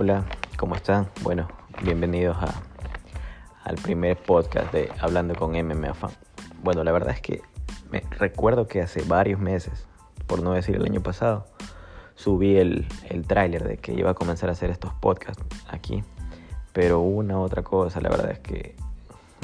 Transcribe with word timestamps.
Hola, 0.00 0.24
¿cómo 0.56 0.76
están? 0.76 1.08
Bueno, 1.22 1.48
bienvenidos 1.82 2.36
a, 2.36 2.62
al 3.64 3.74
primer 3.74 4.16
podcast 4.16 4.72
de 4.72 4.92
Hablando 5.00 5.34
con 5.34 5.50
MMA 5.50 5.92
Fan. 5.92 6.12
Bueno, 6.62 6.84
la 6.84 6.92
verdad 6.92 7.12
es 7.16 7.20
que 7.20 7.42
me 7.90 8.04
recuerdo 8.10 8.68
que 8.68 8.80
hace 8.80 9.02
varios 9.02 9.40
meses, 9.40 9.88
por 10.28 10.40
no 10.40 10.52
decir 10.52 10.76
el 10.76 10.84
año 10.84 11.02
pasado, 11.02 11.46
subí 12.14 12.58
el, 12.58 12.86
el 13.08 13.26
tráiler 13.26 13.64
de 13.66 13.78
que 13.78 13.92
iba 13.92 14.12
a 14.12 14.14
comenzar 14.14 14.50
a 14.50 14.52
hacer 14.52 14.70
estos 14.70 14.94
podcasts 14.94 15.42
aquí. 15.68 16.04
Pero 16.72 17.00
una 17.00 17.40
otra 17.40 17.64
cosa, 17.64 18.00
la 18.00 18.08
verdad 18.08 18.30
es 18.30 18.38
que 18.38 18.76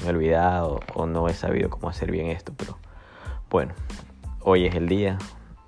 me 0.03 0.07
he 0.07 0.11
olvidado 0.11 0.79
o 0.95 1.07
no 1.07 1.27
he 1.27 1.35
sabido 1.35 1.69
cómo 1.69 1.89
hacer 1.89 2.13
bien 2.13 2.29
esto. 2.29 2.53
Pero 2.57 2.79
bueno, 3.51 3.75
hoy 4.41 4.67
es 4.67 4.77
el 4.77 4.87
día, 4.87 5.19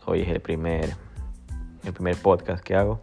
hoy 0.04 0.22
es 0.22 0.28
el 0.28 0.38
primer, 0.38 0.94
el 1.82 1.92
primer 1.92 2.14
podcast 2.22 2.62
que 2.62 2.76
hago. 2.76 3.00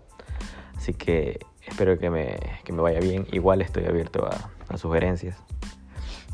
Así 0.77 0.94
que 0.94 1.40
espero 1.73 1.98
que 1.98 2.12
me, 2.12 2.38
que 2.63 2.72
me 2.72 2.84
vaya 2.84 3.00
bien. 3.00 3.26
Igual 3.32 3.62
estoy 3.63 3.86
abierto 3.86 4.27
a, 4.27 4.77
sugerencias. 4.77 5.38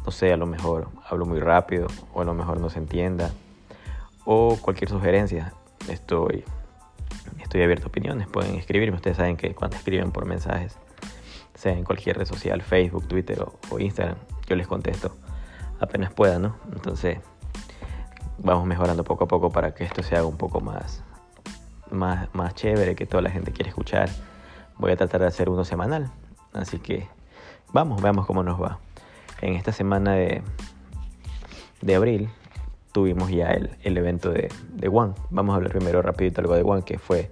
No 0.05 0.11
sé, 0.11 0.33
a 0.33 0.37
lo 0.37 0.45
mejor 0.45 0.89
hablo 1.09 1.25
muy 1.25 1.39
rápido 1.39 1.87
o 2.13 2.21
a 2.21 2.25
lo 2.25 2.33
mejor 2.33 2.59
no 2.59 2.69
se 2.69 2.79
entienda. 2.79 3.31
O 4.25 4.57
cualquier 4.61 4.89
sugerencia. 4.89 5.53
Estoy, 5.87 6.43
estoy 7.41 7.63
abierto 7.63 7.85
a 7.85 7.87
opiniones. 7.87 8.27
Pueden 8.27 8.55
escribirme. 8.55 8.97
Ustedes 8.97 9.15
saben 9.15 9.37
que 9.37 9.55
cuando 9.55 9.77
escriben 9.77 10.11
por 10.11 10.25
mensajes, 10.25 10.77
sea 11.55 11.71
en 11.71 11.85
cualquier 11.85 12.17
red 12.17 12.25
social, 12.25 12.61
Facebook, 12.61 13.07
Twitter 13.07 13.41
o, 13.41 13.57
o 13.71 13.79
Instagram, 13.79 14.17
yo 14.45 14.55
les 14.57 14.67
contesto 14.67 15.15
apenas 15.79 16.11
pueda, 16.11 16.37
¿no? 16.37 16.57
Entonces, 16.73 17.19
vamos 18.37 18.65
mejorando 18.65 19.05
poco 19.05 19.23
a 19.23 19.27
poco 19.27 19.51
para 19.51 19.73
que 19.73 19.85
esto 19.85 20.03
se 20.03 20.15
haga 20.15 20.25
un 20.25 20.37
poco 20.37 20.59
más, 20.59 21.01
más, 21.91 22.27
más 22.33 22.55
chévere, 22.55 22.95
que 22.95 23.05
toda 23.05 23.21
la 23.21 23.31
gente 23.31 23.53
quiere 23.53 23.69
escuchar 23.69 24.09
voy 24.79 24.91
a 24.91 24.97
tratar 24.97 25.21
de 25.21 25.27
hacer 25.27 25.49
uno 25.49 25.63
semanal. 25.63 26.09
Así 26.53 26.79
que 26.79 27.07
vamos, 27.71 28.01
veamos 28.01 28.25
cómo 28.25 28.41
nos 28.41 28.59
va. 28.59 28.79
En 29.41 29.53
esta 29.53 29.71
semana 29.71 30.13
de, 30.13 30.41
de 31.81 31.95
abril 31.95 32.29
tuvimos 32.91 33.29
ya 33.29 33.51
el, 33.51 33.69
el 33.83 33.97
evento 33.97 34.31
de, 34.31 34.51
de, 34.73 34.87
One. 34.87 35.13
Vamos 35.29 35.53
a 35.53 35.57
hablar 35.57 35.71
primero 35.71 36.01
rapidito 36.01 36.41
algo 36.41 36.55
de 36.55 36.63
One, 36.63 36.83
que 36.83 36.97
fue 36.97 37.31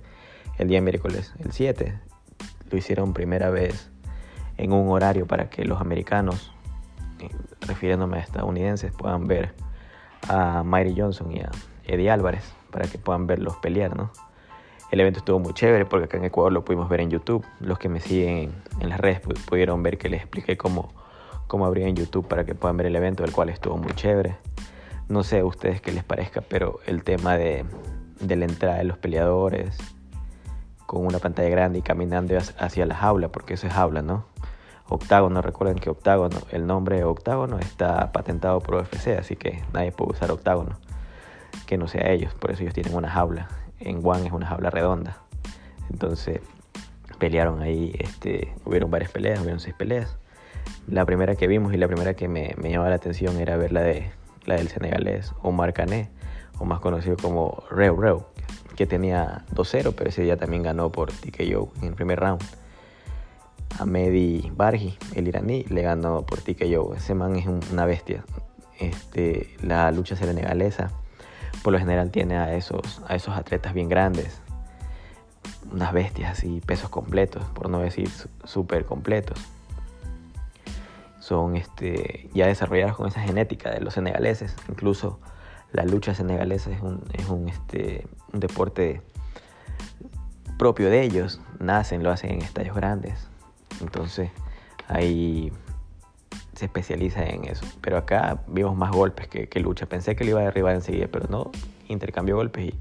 el 0.57 0.67
día 0.67 0.81
miércoles, 0.81 1.33
el 1.39 1.51
7. 1.51 1.99
Lo 2.69 2.77
hicieron 2.77 3.13
primera 3.13 3.49
vez 3.49 3.89
en 4.57 4.73
un 4.73 4.89
horario 4.89 5.25
para 5.25 5.49
que 5.49 5.65
los 5.65 5.81
americanos, 5.81 6.53
eh, 7.19 7.29
refiriéndome 7.61 8.17
a 8.17 8.21
estadounidenses, 8.21 8.91
puedan 8.91 9.27
ver 9.27 9.53
a 10.27 10.63
Mary 10.63 10.93
Johnson 10.97 11.31
y 11.31 11.39
a 11.39 11.49
Eddie 11.85 12.11
Álvarez, 12.11 12.43
para 12.71 12.87
que 12.87 12.97
puedan 12.97 13.27
verlos 13.27 13.55
pelear, 13.57 13.95
¿no? 13.95 14.11
El 14.89 15.01
evento 15.01 15.19
estuvo 15.19 15.39
muy 15.39 15.53
chévere 15.53 15.85
porque 15.85 16.05
acá 16.05 16.17
en 16.17 16.23
Ecuador 16.23 16.53
lo 16.53 16.63
pudimos 16.63 16.87
ver 16.87 17.01
en 17.01 17.09
YouTube. 17.09 17.45
Los 17.59 17.77
que 17.77 17.89
me 17.89 17.99
siguen 17.99 18.53
en 18.79 18.89
las 18.89 18.99
redes 18.99 19.19
pudieron 19.19 19.83
ver 19.83 19.97
que 19.97 20.07
les 20.07 20.21
expliqué 20.21 20.55
cómo, 20.55 20.93
cómo 21.47 21.65
abrir 21.65 21.87
en 21.87 21.95
YouTube 21.95 22.25
para 22.25 22.45
que 22.45 22.55
puedan 22.55 22.77
ver 22.77 22.87
el 22.87 22.95
evento, 22.95 23.25
el 23.25 23.33
cual 23.33 23.49
estuvo 23.49 23.75
muy 23.77 23.91
chévere. 23.93 24.37
No 25.09 25.23
sé 25.23 25.39
a 25.39 25.45
ustedes 25.45 25.81
qué 25.81 25.91
les 25.91 26.05
parezca, 26.05 26.39
pero 26.41 26.79
el 26.85 27.03
tema 27.03 27.37
de, 27.37 27.65
de 28.21 28.35
la 28.37 28.45
entrada 28.45 28.77
de 28.77 28.85
los 28.85 28.97
peleadores 28.97 29.77
con 30.85 31.05
una 31.05 31.19
pantalla 31.19 31.49
grande 31.49 31.79
y 31.79 31.81
caminando 31.81 32.37
hacia 32.37 32.85
la 32.85 32.95
jaula, 32.95 33.27
porque 33.27 33.55
eso 33.55 33.67
es 33.67 33.73
jaula, 33.73 34.01
¿no? 34.01 34.23
Octágono, 34.87 35.41
recuerden 35.41 35.79
que 35.79 35.89
octágono, 35.89 36.37
el 36.51 36.65
nombre 36.65 37.03
octágono 37.03 37.59
está 37.59 38.13
patentado 38.13 38.61
por 38.61 38.75
UFC, 38.75 39.19
así 39.19 39.35
que 39.35 39.61
nadie 39.73 39.91
puede 39.91 40.11
usar 40.13 40.31
octágono 40.31 40.77
que 41.65 41.77
no 41.77 41.89
sea 41.89 42.09
ellos, 42.09 42.33
por 42.35 42.51
eso 42.51 42.61
ellos 42.61 42.73
tienen 42.73 42.95
una 42.95 43.09
jaula 43.09 43.49
en 43.79 44.01
One 44.03 44.27
es 44.27 44.31
una 44.31 44.47
jaula 44.47 44.69
redonda. 44.69 45.17
Entonces 45.89 46.41
pelearon 47.17 47.61
ahí, 47.61 47.93
este, 47.99 48.53
hubieron 48.65 48.91
varias 48.91 49.11
peleas, 49.11 49.39
hubieron 49.39 49.59
seis 49.59 49.75
peleas. 49.77 50.17
La 50.87 51.05
primera 51.05 51.35
que 51.35 51.47
vimos 51.47 51.73
y 51.73 51.77
la 51.77 51.87
primera 51.87 52.13
que 52.13 52.27
me, 52.27 52.53
me 52.57 52.69
llamaba 52.69 52.89
la 52.89 52.95
atención 52.95 53.37
era 53.37 53.57
ver 53.57 53.71
la, 53.71 53.81
de, 53.81 54.11
la 54.45 54.55
del 54.55 54.67
senegalés 54.69 55.33
Omar 55.41 55.73
Cané, 55.73 56.09
o 56.59 56.65
más 56.65 56.79
conocido 56.79 57.17
como 57.17 57.63
Reu 57.69 57.99
Reu, 57.99 58.25
que 58.75 58.85
tenía 58.85 59.45
2-0, 59.53 59.93
pero 59.95 60.09
ese 60.09 60.23
día 60.23 60.37
también 60.37 60.63
ganó 60.63 60.91
por 60.91 61.11
TKO 61.11 61.71
en 61.81 61.89
el 61.89 61.93
primer 61.93 62.19
round. 62.19 62.41
A 63.79 63.85
Mehdi 63.85 64.51
Bargi, 64.55 64.97
el 65.13 65.27
iraní, 65.27 65.63
le 65.65 65.81
ganó 65.81 66.25
por 66.25 66.39
TKO. 66.41 66.95
Ese 66.95 67.13
man 67.13 67.35
es 67.35 67.45
una 67.45 67.85
bestia. 67.85 68.23
Este, 68.79 69.55
la 69.61 69.91
lucha 69.91 70.15
senegalesa 70.15 70.91
por 71.63 71.73
lo 71.73 71.79
general 71.79 72.11
tiene 72.11 72.37
a 72.37 72.55
esos, 72.55 73.01
a 73.07 73.15
esos 73.15 73.35
atletas 73.35 73.73
bien 73.73 73.89
grandes, 73.89 74.41
unas 75.71 75.93
bestias 75.93 76.31
así, 76.31 76.61
pesos 76.65 76.89
completos, 76.89 77.43
por 77.53 77.69
no 77.69 77.79
decir 77.79 78.09
súper 78.43 78.85
completos. 78.85 79.39
Son 81.19 81.57
este, 81.57 82.29
ya 82.33 82.47
desarrollados 82.47 82.95
con 82.95 83.07
esa 83.07 83.21
genética 83.21 83.69
de 83.71 83.81
los 83.81 83.95
senegaleses. 83.95 84.55
Incluso 84.69 85.19
la 85.73 85.83
lucha 85.83 86.13
senegalesa 86.13 86.71
es 86.71 86.81
un, 86.81 87.03
es 87.13 87.27
un, 87.27 87.49
este, 87.49 88.07
un 88.31 88.39
deporte 88.39 89.01
propio 90.57 90.89
de 90.89 91.01
ellos. 91.01 91.41
Nacen, 91.59 92.03
lo 92.03 92.11
hacen 92.11 92.31
en 92.31 92.41
estadios 92.41 92.75
grandes. 92.75 93.27
Entonces 93.81 94.31
ahí 94.87 95.51
se 96.57 96.65
especializa 96.65 97.23
en 97.23 97.45
eso. 97.45 97.65
Pero 97.81 97.97
acá 97.97 98.41
vimos 98.47 98.75
más 98.75 98.91
golpes 98.91 99.27
que, 99.27 99.47
que, 99.47 99.59
lucha. 99.59 99.85
Pensé 99.85 100.15
que 100.15 100.23
le 100.23 100.31
iba 100.31 100.41
a 100.41 100.43
derribar 100.43 100.75
enseguida, 100.75 101.07
pero 101.11 101.27
no, 101.29 101.51
intercambió 101.87 102.35
golpes 102.35 102.73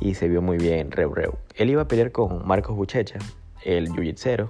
y, 0.00 0.14
se 0.14 0.28
vio 0.28 0.42
muy 0.42 0.56
bien 0.56 0.90
Reu 0.90 1.14
Reu. 1.14 1.38
Él 1.56 1.70
iba 1.70 1.82
a 1.82 1.88
pelear 1.88 2.12
con 2.12 2.46
Marcos 2.46 2.76
Buchecha, 2.76 3.18
el 3.64 3.88
jiu 3.92 4.48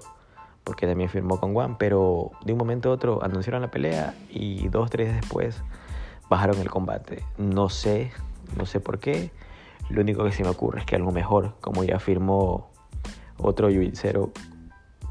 porque 0.64 0.86
también 0.86 1.10
firmó 1.10 1.40
con 1.40 1.54
Juan, 1.54 1.76
pero 1.76 2.30
de 2.44 2.52
un 2.52 2.58
momento 2.58 2.90
a 2.90 2.92
otro 2.92 3.22
anunciaron 3.22 3.62
la 3.62 3.70
pelea 3.70 4.14
y 4.30 4.68
dos, 4.68 4.90
tres 4.90 5.12
después 5.14 5.62
bajaron 6.30 6.58
el 6.58 6.70
combate. 6.70 7.24
No 7.36 7.68
sé, 7.68 8.12
no 8.56 8.64
sé 8.64 8.80
por 8.80 8.98
qué. 8.98 9.30
Lo 9.90 10.00
único 10.02 10.24
que 10.24 10.32
se 10.32 10.42
me 10.44 10.50
ocurre 10.50 10.80
es 10.80 10.86
que 10.86 10.96
algo 10.96 11.10
mejor, 11.10 11.54
como 11.60 11.84
ya 11.84 11.98
firmó 11.98 12.70
otro 13.38 13.68
jiu 13.68 13.82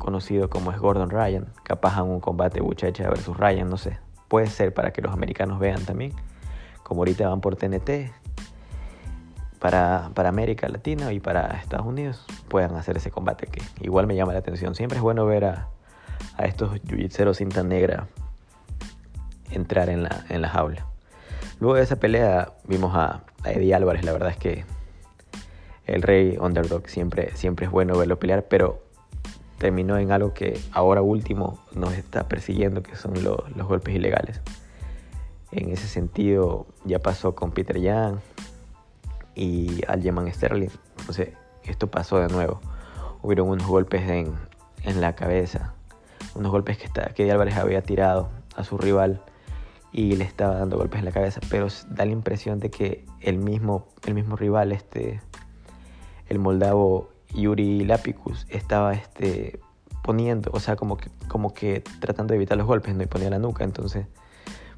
conocido 0.01 0.49
como 0.49 0.71
es 0.71 0.79
Gordon 0.79 1.09
Ryan, 1.09 1.47
capaz 1.63 1.97
en 1.97 2.05
un 2.05 2.19
combate 2.19 2.61
Buchecha 2.61 3.09
versus 3.09 3.37
Ryan, 3.37 3.69
no 3.69 3.77
sé. 3.77 3.99
Puede 4.27 4.47
ser 4.47 4.73
para 4.73 4.91
que 4.91 5.01
los 5.01 5.13
americanos 5.13 5.59
vean 5.59 5.83
también, 5.85 6.13
como 6.83 7.01
ahorita 7.01 7.29
van 7.29 7.41
por 7.41 7.55
TNT, 7.55 8.11
para, 9.59 10.09
para 10.15 10.29
América 10.29 10.67
Latina 10.67 11.13
y 11.13 11.19
para 11.19 11.57
Estados 11.57 11.85
Unidos, 11.85 12.25
puedan 12.47 12.75
hacer 12.75 12.97
ese 12.97 13.11
combate 13.11 13.47
que 13.47 13.61
igual 13.81 14.07
me 14.07 14.15
llama 14.15 14.33
la 14.33 14.39
atención. 14.39 14.73
Siempre 14.73 14.97
es 14.97 15.03
bueno 15.03 15.25
ver 15.25 15.45
a, 15.45 15.67
a 16.37 16.45
estos 16.45 16.71
jiu 16.87 17.33
cinta 17.33 17.63
negra 17.63 18.07
entrar 19.51 19.89
en 19.89 20.03
la, 20.03 20.25
en 20.29 20.41
la 20.41 20.49
jaula. 20.49 20.87
Luego 21.59 21.75
de 21.75 21.83
esa 21.83 21.97
pelea 21.97 22.53
vimos 22.65 22.95
a, 22.95 23.21
a 23.43 23.51
Eddie 23.51 23.75
Álvarez, 23.75 24.03
la 24.03 24.13
verdad 24.13 24.29
es 24.29 24.37
que 24.37 24.65
el 25.85 26.01
rey 26.01 26.37
underdog 26.39 26.87
siempre, 26.87 27.35
siempre 27.35 27.65
es 27.65 27.71
bueno 27.71 27.97
verlo 27.97 28.17
pelear, 28.17 28.45
pero 28.47 28.81
terminó 29.61 29.99
en 29.99 30.11
algo 30.11 30.33
que 30.33 30.59
ahora 30.71 31.03
último 31.03 31.59
nos 31.75 31.93
está 31.93 32.27
persiguiendo, 32.27 32.81
que 32.81 32.95
son 32.95 33.23
lo, 33.23 33.45
los 33.55 33.67
golpes 33.67 33.93
ilegales. 33.93 34.41
En 35.51 35.69
ese 35.69 35.87
sentido 35.87 36.65
ya 36.83 36.97
pasó 36.97 37.35
con 37.35 37.51
Peter 37.51 37.79
Young 37.79 38.17
y 39.35 39.83
Aljamain 39.87 40.33
Sterling. 40.33 40.71
Entonces 40.97 41.29
esto 41.63 41.91
pasó 41.91 42.17
de 42.17 42.27
nuevo. 42.29 42.59
Hubieron 43.21 43.49
unos 43.49 43.67
golpes 43.67 44.01
en, 44.09 44.33
en 44.81 44.99
la 44.99 45.13
cabeza, 45.13 45.75
unos 46.33 46.51
golpes 46.51 46.79
que, 46.79 46.85
está, 46.85 47.13
que 47.13 47.31
Álvarez 47.31 47.55
había 47.55 47.83
tirado 47.83 48.29
a 48.55 48.63
su 48.63 48.79
rival 48.79 49.21
y 49.91 50.15
le 50.15 50.23
estaba 50.23 50.55
dando 50.55 50.77
golpes 50.77 50.97
en 50.97 51.05
la 51.05 51.11
cabeza, 51.11 51.39
pero 51.51 51.67
da 51.87 52.05
la 52.05 52.13
impresión 52.13 52.57
de 52.57 52.71
que 52.71 53.05
el 53.19 53.37
mismo, 53.37 53.85
el 54.07 54.15
mismo 54.15 54.37
rival, 54.37 54.71
este, 54.71 55.21
el 56.29 56.39
moldavo 56.39 57.10
Yuri 57.33 57.85
Lapicus 57.85 58.45
estaba 58.49 58.93
este, 58.93 59.59
poniendo, 60.03 60.51
o 60.53 60.59
sea, 60.59 60.75
como 60.75 60.97
que, 60.97 61.09
como 61.27 61.53
que 61.53 61.81
tratando 61.99 62.33
de 62.33 62.37
evitar 62.37 62.57
los 62.57 62.67
golpes, 62.67 62.95
¿no? 62.95 63.03
Y 63.03 63.07
ponía 63.07 63.29
la 63.29 63.39
nuca, 63.39 63.63
entonces 63.63 64.05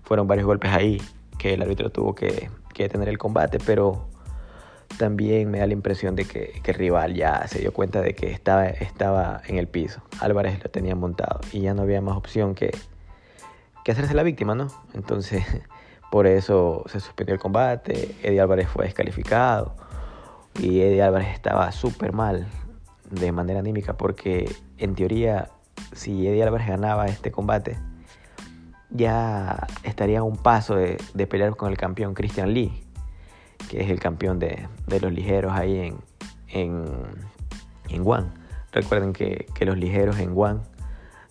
fueron 0.04 0.28
varios 0.28 0.46
golpes 0.46 0.72
ahí 0.72 1.02
que 1.38 1.54
el 1.54 1.62
árbitro 1.62 1.92
tuvo 1.92 2.16
que, 2.16 2.50
que 2.74 2.84
detener 2.84 3.10
el 3.10 3.18
combate, 3.18 3.58
pero 3.66 4.08
también 4.98 5.50
me 5.50 5.60
da 5.60 5.68
la 5.68 5.74
impresión 5.74 6.16
de 6.16 6.26
que, 6.26 6.62
que, 6.62 6.72
el 6.72 6.78
rival 6.78 7.16
ya 7.16 7.48
se 7.48 7.60
dio 7.60 7.74
cuenta 7.74 8.02
de 8.02 8.14
que 8.14 8.32
estaba, 8.32 8.68
estaba 8.68 9.42
en 9.48 9.58
el 9.58 9.68
piso. 9.68 10.02
Álvarez 10.20 10.62
lo 10.64 10.70
tenía 10.70 10.96
montado 10.96 11.42
y 11.52 11.62
ya 11.62 11.74
no 11.74 11.82
había 11.82 12.02
más 12.02 12.16
opción 12.16 12.54
que, 12.54 12.72
que 13.84 13.92
hacerse 13.92 14.14
la 14.14 14.24
víctima, 14.24 14.56
¿no? 14.56 14.68
Entonces, 14.94 15.44
por 16.12 16.28
eso 16.28 16.84
se 16.88 17.00
suspendió 17.00 17.34
el 17.34 17.42
combate, 17.42 18.16
Eddie 18.22 18.42
Álvarez 18.42 18.68
fue 18.68 18.86
descalificado 18.86 19.76
y 20.60 20.82
Eddie 20.82 21.02
Álvarez 21.02 21.30
estaba 21.34 21.72
súper 21.72 22.14
mal 22.14 22.48
de 23.10 23.32
manera 23.32 23.60
anímica 23.60 23.98
porque 23.98 24.56
en 24.78 24.96
teoría 24.96 25.50
si 25.94 26.28
Eddie 26.28 26.44
Álvarez 26.44 26.68
ganaba 26.68 27.06
este 27.08 27.32
combate 27.32 27.78
ya 28.94 29.68
estaría 29.84 30.20
a 30.20 30.24
un 30.24 30.38
paso 30.38 30.76
de, 30.76 30.98
pelear 31.28 31.56
con 31.56 31.72
el 31.72 31.78
campeón 31.78 32.14
Christian 32.14 32.54
Lee, 32.54 32.84
que 33.70 33.82
es 33.82 33.90
el 33.90 34.00
campeón 34.00 34.40
de, 34.40 34.68
de 34.88 35.00
los 35.00 35.12
ligeros 35.12 35.52
ahí 35.54 35.80
en, 35.80 35.98
en, 36.48 36.86
en 37.90 38.04
One. 38.06 38.28
recuerden 38.72 39.12
que, 39.12 39.48
que 39.56 39.66
los 39.66 39.78
ligeros 39.78 40.20
en 40.20 40.34
One 40.36 40.60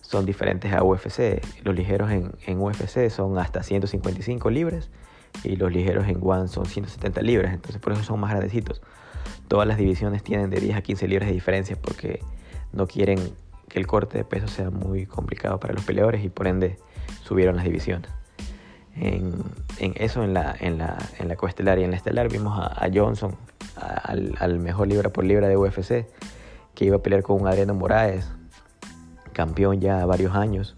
son 0.01 0.25
diferentes 0.25 0.73
a 0.73 0.83
UFC. 0.83 1.41
Los 1.63 1.73
ligeros 1.73 2.11
en, 2.11 2.33
en 2.45 2.61
UFC 2.61 3.09
son 3.09 3.37
hasta 3.37 3.63
155 3.63 4.49
libras 4.49 4.89
y 5.43 5.55
los 5.55 5.71
ligeros 5.71 6.07
en 6.07 6.19
One 6.21 6.49
son 6.49 6.65
170 6.65 7.21
libras, 7.21 7.53
entonces 7.53 7.81
por 7.81 7.93
eso 7.93 8.03
son 8.03 8.19
más 8.19 8.31
grandecitos. 8.31 8.81
Todas 9.47 9.67
las 9.67 9.77
divisiones 9.77 10.23
tienen 10.23 10.49
de 10.49 10.59
10 10.59 10.77
a 10.77 10.81
15 10.81 11.07
libras 11.07 11.27
de 11.27 11.33
diferencia 11.33 11.75
porque 11.79 12.21
no 12.71 12.87
quieren 12.87 13.19
que 13.69 13.79
el 13.79 13.87
corte 13.87 14.17
de 14.17 14.23
peso 14.23 14.47
sea 14.47 14.69
muy 14.69 15.05
complicado 15.05 15.59
para 15.59 15.73
los 15.73 15.83
peleadores 15.83 16.23
y 16.23 16.29
por 16.29 16.47
ende 16.47 16.77
subieron 17.23 17.55
las 17.55 17.65
divisiones. 17.65 18.09
En, 18.95 19.43
eso 19.79 20.23
en 20.23 20.33
la, 20.33 20.55
en, 20.59 20.77
la, 20.77 20.97
en 21.17 21.27
la 21.27 21.35
coestelar 21.35 21.79
y 21.79 21.83
en 21.83 21.91
la 21.91 21.97
estelar 21.97 22.31
vimos 22.31 22.59
a, 22.59 22.87
Johnson, 22.93 23.35
a, 23.75 24.13
al, 24.39 24.59
mejor 24.59 24.87
libra 24.87 25.09
por 25.09 25.23
libra 25.23 25.47
de 25.47 25.57
UFC, 25.57 26.05
que 26.75 26.85
iba 26.85 26.97
a 26.97 26.99
pelear 26.99 27.23
con 27.23 27.47
Adriano 27.47 27.73
Moraes, 27.73 28.31
campeón 29.33 29.81
ya 29.81 30.05
varios 30.05 30.35
años, 30.35 30.75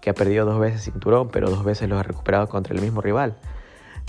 que 0.00 0.10
ha 0.10 0.14
perdido 0.14 0.46
dos 0.46 0.60
veces 0.60 0.82
cinturón, 0.82 1.28
pero 1.30 1.50
dos 1.50 1.64
veces 1.64 1.88
lo 1.88 1.98
ha 1.98 2.04
recuperado 2.04 2.48
contra 2.48 2.74
el 2.74 2.80
mismo 2.80 3.00
rival. 3.00 3.36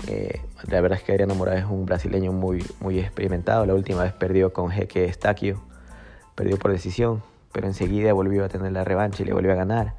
Eh, 0.06 0.40
la 0.68 0.80
verdad 0.80 0.98
es 0.98 1.04
que 1.04 1.12
Adriano 1.12 1.34
Moraes 1.34 1.64
es 1.64 1.70
un 1.70 1.84
brasileño 1.84 2.32
muy, 2.32 2.64
muy 2.80 2.98
experimentado. 2.98 3.66
La 3.66 3.74
última 3.74 4.02
vez 4.02 4.12
perdió 4.12 4.52
con 4.52 4.70
Jeque 4.70 5.04
Estaquio, 5.04 5.60
perdió 6.34 6.58
por 6.58 6.70
decisión, 6.70 7.22
pero 7.52 7.66
enseguida 7.66 8.12
volvió 8.12 8.44
a 8.44 8.48
tener 8.48 8.72
la 8.72 8.84
revancha 8.84 9.22
y 9.22 9.26
le 9.26 9.32
volvió 9.32 9.52
a 9.52 9.56
ganar. 9.56 9.94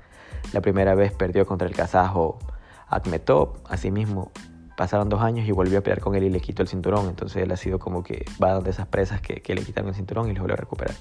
La 0.54 0.62
primera 0.62 0.96
vez 0.96 1.12
perdió 1.12 1.46
contra 1.46 1.68
el 1.68 1.76
kazajo 1.76 2.40
Akhmetov, 2.88 3.58
asimismo 3.70 4.32
pasaron 4.80 5.10
dos 5.10 5.22
años 5.22 5.46
y 5.46 5.52
volvió 5.52 5.80
a 5.80 5.82
pelear 5.82 6.00
con 6.00 6.16
él 6.16 6.24
y 6.24 6.30
le 6.30 6.40
quitó 6.40 6.62
el 6.62 6.70
cinturón. 6.70 7.10
Entonces 7.10 7.44
él 7.44 7.52
ha 7.52 7.58
sido 7.58 7.80
como 7.80 8.02
que 8.02 8.24
va 8.42 8.54
donde 8.54 8.70
esas 8.70 8.88
presas 8.88 9.20
que, 9.20 9.42
que 9.42 9.54
le 9.54 9.62
quitaron 9.62 9.90
el 9.90 9.96
cinturón 9.96 10.30
y 10.30 10.34
le 10.34 10.40
volvió 10.40 10.54
a 10.54 10.58
recuperar. 10.58 10.96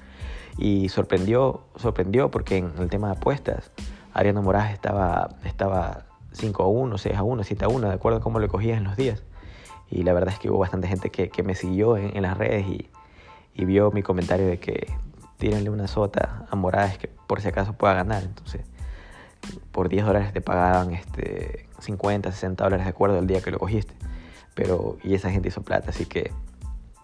Y 0.56 0.88
sorprendió, 0.88 1.62
sorprendió 1.76 2.28
porque 2.28 2.56
en 2.56 2.72
el 2.76 2.90
tema 2.90 3.06
de 3.06 3.12
apuestas, 3.18 3.70
Ariano 4.12 4.42
Moraes 4.42 4.72
estaba, 4.72 5.36
estaba 5.44 6.06
5 6.38 6.62
a 6.62 6.66
1, 6.66 6.98
6 6.98 7.16
a 7.16 7.22
1, 7.22 7.44
7 7.44 7.64
a 7.64 7.68
1, 7.68 7.88
de 7.88 7.94
acuerdo 7.94 8.18
a 8.18 8.20
cómo 8.20 8.38
lo 8.38 8.48
cogías 8.48 8.78
en 8.78 8.84
los 8.84 8.96
días. 8.96 9.22
Y 9.90 10.02
la 10.02 10.12
verdad 10.12 10.34
es 10.34 10.38
que 10.38 10.50
hubo 10.50 10.58
bastante 10.58 10.86
gente 10.86 11.10
que, 11.10 11.42
me 11.42 11.54
siguió 11.54 11.96
en, 11.96 12.22
las 12.22 12.36
redes 12.36 12.66
y, 12.66 12.90
vio 13.64 13.90
mi 13.90 14.02
comentario 14.02 14.46
de 14.46 14.58
que 14.58 14.86
tírenle 15.38 15.70
una 15.70 15.88
sota 15.88 16.46
a 16.48 16.56
Moraes 16.56 16.98
que 16.98 17.08
por 17.08 17.40
si 17.40 17.48
acaso 17.48 17.72
pueda 17.72 17.94
ganar. 17.94 18.22
Entonces, 18.22 18.62
por 19.72 19.88
10 19.88 20.06
dólares 20.06 20.32
te 20.32 20.40
pagaban 20.40 20.92
este, 20.92 21.66
50, 21.80 22.30
60 22.30 22.64
dólares 22.64 22.86
de 22.86 22.90
acuerdo 22.90 23.18
al 23.18 23.26
día 23.26 23.40
que 23.40 23.50
lo 23.50 23.58
cogiste. 23.58 23.94
Pero, 24.54 24.98
y 25.02 25.14
esa 25.14 25.30
gente 25.30 25.48
hizo 25.48 25.62
plata, 25.62 25.90
así 25.90 26.06
que 26.06 26.32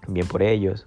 bien 0.08 0.26
por 0.26 0.42
ellos, 0.42 0.86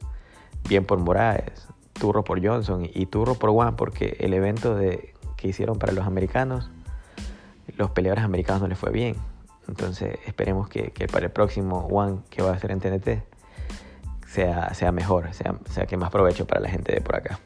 bien 0.68 0.86
por 0.86 1.00
Moraes, 1.00 1.68
turro 1.94 2.24
por 2.24 2.46
Johnson 2.46 2.88
y 2.94 3.06
turro 3.08 3.36
por 3.36 3.52
Juan, 3.52 3.76
porque 3.76 4.18
el 4.20 4.34
evento 4.34 4.76
de, 4.76 5.14
que 5.38 5.48
hicieron 5.48 5.80
para 5.80 5.94
los 5.94 6.06
americanos, 6.06 6.70
los 7.76 7.92
peleadores 7.92 8.24
americanos 8.24 8.62
no 8.62 8.68
les 8.68 8.78
fue 8.78 8.92
bien. 8.92 9.16
Entonces 9.68 10.18
esperemos 10.26 10.70
que, 10.70 10.92
para 11.12 11.26
el 11.26 11.32
próximo 11.32 11.88
One 11.88 12.20
que 12.30 12.42
va 12.42 12.52
a 12.52 12.60
ser 12.60 12.72
en 12.72 12.80
TNT 12.80 13.24
sea, 14.26 14.74
sea 14.74 14.92
mejor, 14.92 15.34
sea, 15.34 15.56
sea 15.70 15.86
que 15.86 15.98
más 15.98 16.10
provecho 16.10 16.48
para 16.48 16.62
la 16.62 16.70
gente 16.70 16.94
de 16.94 17.02
por 17.02 17.16
acá. 17.16 17.40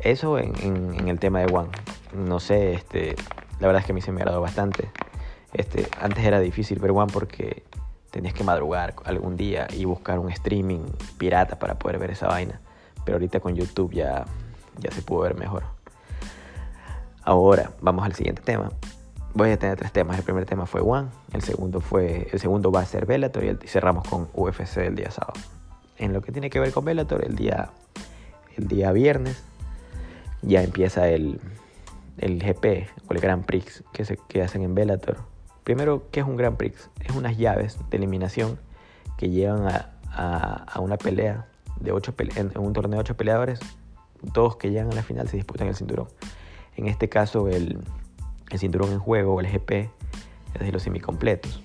Eso 0.00 0.38
en 0.38 1.08
el 1.08 1.18
tema 1.18 1.40
de 1.40 1.52
One. 1.52 1.70
No 2.14 2.40
sé, 2.40 2.74
este, 2.74 3.16
la 3.60 3.68
verdad 3.68 3.80
es 3.80 3.86
que 3.86 3.92
a 3.92 3.94
mí 3.94 4.02
se 4.02 4.12
me 4.12 4.20
agradó 4.20 4.40
bastante. 4.40 4.90
Este, 5.52 5.86
antes 6.00 6.24
era 6.24 6.40
difícil 6.40 6.78
ver 6.78 6.90
One 6.90 7.12
porque 7.12 7.62
tenías 8.10 8.34
que 8.34 8.44
madrugar 8.44 8.94
algún 9.04 9.36
día 9.36 9.68
y 9.72 9.84
buscar 9.84 10.18
un 10.18 10.30
streaming 10.30 10.84
pirata 11.18 11.58
para 11.58 11.78
poder 11.78 11.98
ver 11.98 12.10
esa 12.10 12.26
vaina. 12.26 12.60
Pero 13.04 13.16
ahorita 13.16 13.40
con 13.40 13.54
YouTube 13.54 13.92
ya, 13.92 14.24
ya 14.78 14.90
se 14.90 15.02
pudo 15.02 15.20
ver 15.20 15.36
mejor. 15.36 15.64
Ahora, 17.22 17.70
vamos 17.80 18.04
al 18.04 18.14
siguiente 18.14 18.42
tema. 18.42 18.70
Voy 19.34 19.50
a 19.50 19.58
tener 19.58 19.78
tres 19.78 19.92
temas. 19.92 20.18
El 20.18 20.24
primer 20.24 20.44
tema 20.44 20.66
fue 20.66 20.82
One, 20.82 21.08
el 21.32 21.42
segundo 21.42 21.80
fue 21.80 22.28
el 22.30 22.38
segundo 22.38 22.70
va 22.70 22.80
a 22.80 22.86
ser 22.86 23.06
Bellator 23.06 23.44
y 23.44 23.66
cerramos 23.66 24.06
con 24.06 24.28
UFC 24.34 24.78
el 24.78 24.94
día 24.94 25.10
sábado. 25.10 25.40
En 25.96 26.12
lo 26.12 26.20
que 26.20 26.32
tiene 26.32 26.50
que 26.50 26.60
ver 26.60 26.70
con 26.72 26.84
Bellator, 26.84 27.24
el 27.24 27.34
día 27.34 27.70
el 28.56 28.68
día 28.68 28.92
viernes 28.92 29.42
ya 30.42 30.62
empieza 30.62 31.08
el, 31.08 31.40
el 32.18 32.42
GP 32.42 32.88
o 33.08 33.14
el 33.14 33.20
Grand 33.20 33.44
Prix 33.46 33.82
que, 33.94 34.04
se, 34.04 34.18
que 34.28 34.42
hacen 34.42 34.62
en 34.62 34.74
Bellator. 34.74 35.18
Primero, 35.64 36.02
¿qué 36.10 36.20
es 36.20 36.26
un 36.26 36.36
Grand 36.36 36.58
Prix? 36.58 36.90
Es 37.00 37.16
unas 37.16 37.38
llaves 37.38 37.78
de 37.88 37.96
eliminación 37.96 38.58
que 39.16 39.30
llevan 39.30 39.66
a, 39.66 39.92
a, 40.10 40.64
a 40.64 40.80
una 40.80 40.98
pelea 40.98 41.46
de 41.80 41.92
ocho 41.92 42.14
pele 42.14 42.32
en, 42.36 42.52
un 42.58 42.74
torneo 42.74 42.98
de 42.98 43.00
ocho 43.00 43.16
peleadores. 43.16 43.60
Todos 44.34 44.56
que 44.56 44.70
llegan 44.70 44.92
a 44.92 44.94
la 44.94 45.02
final 45.02 45.28
se 45.28 45.36
disputan 45.36 45.68
el 45.68 45.74
cinturón. 45.74 46.08
En 46.76 46.88
este 46.88 47.08
caso, 47.08 47.48
el, 47.48 47.78
el 48.56 48.60
cinturón 48.60 48.92
en 48.92 48.98
juego, 48.98 49.40
el 49.40 49.46
GP, 49.46 49.70
es 50.54 50.60
de 50.60 50.72
los 50.72 50.82
semicompletos. 50.82 51.62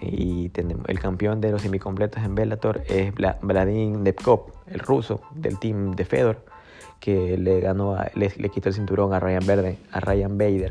Y 0.00 0.50
tenemos, 0.50 0.84
el 0.88 0.98
campeón 0.98 1.40
de 1.40 1.50
los 1.50 1.62
semicompletos 1.62 2.22
en 2.22 2.34
Bellator 2.34 2.82
es 2.86 3.12
Vladimir 3.14 3.98
Nepkov, 3.98 4.52
el 4.66 4.80
ruso 4.80 5.20
del 5.34 5.58
team 5.58 5.92
de 5.92 6.04
Fedor 6.04 6.44
que 7.00 7.36
le 7.36 7.60
ganó 7.60 7.94
a, 7.94 8.10
le, 8.14 8.32
le, 8.36 8.48
quitó 8.48 8.68
el 8.68 8.74
cinturón 8.74 9.12
a 9.12 9.20
Ryan, 9.20 9.46
Verde, 9.46 9.78
a 9.92 10.00
Ryan 10.00 10.38
Bader 10.38 10.70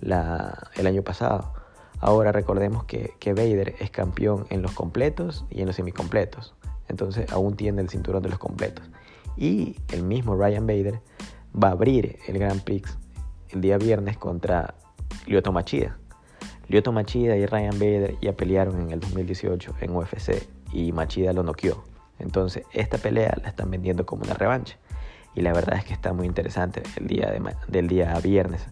la, 0.00 0.68
el 0.76 0.86
año 0.86 1.02
pasado. 1.02 1.52
Ahora 2.00 2.32
recordemos 2.32 2.84
que, 2.84 3.14
que 3.18 3.76
es 3.78 3.90
campeón 3.90 4.46
en 4.50 4.62
los 4.62 4.72
completos 4.72 5.44
y 5.50 5.60
en 5.60 5.66
los 5.66 5.76
semicompletos. 5.76 6.54
Entonces 6.88 7.30
aún 7.30 7.56
tiene 7.56 7.82
el 7.82 7.88
cinturón 7.88 8.22
de 8.22 8.30
los 8.30 8.38
completos. 8.38 8.84
Y 9.36 9.76
el 9.92 10.02
mismo 10.02 10.36
Ryan 10.36 10.66
Bader 10.66 11.00
va 11.54 11.68
a 11.68 11.72
abrir 11.72 12.18
el 12.26 12.38
Grand 12.38 12.62
Prix 12.62 12.98
el 13.52 13.60
día 13.60 13.78
viernes 13.78 14.16
contra 14.16 14.74
Lyoto 15.26 15.52
Machida. 15.52 15.96
Lyoto 16.68 16.92
Machida 16.92 17.36
y 17.36 17.46
Ryan 17.46 17.78
Bader 17.78 18.16
ya 18.20 18.32
pelearon 18.32 18.80
en 18.80 18.90
el 18.92 19.00
2018 19.00 19.74
en 19.80 19.96
UFC 19.96 20.48
y 20.72 20.92
Machida 20.92 21.32
lo 21.32 21.42
noqueó. 21.42 21.84
Entonces 22.18 22.64
esta 22.72 22.98
pelea 22.98 23.36
la 23.42 23.48
están 23.48 23.70
vendiendo 23.70 24.06
como 24.06 24.22
una 24.22 24.34
revancha 24.34 24.76
y 25.34 25.42
la 25.42 25.52
verdad 25.52 25.78
es 25.78 25.84
que 25.84 25.94
está 25.94 26.12
muy 26.12 26.26
interesante 26.26 26.82
el 26.96 27.06
día 27.06 27.30
de, 27.30 27.42
del 27.68 27.88
día 27.88 28.18
viernes. 28.20 28.66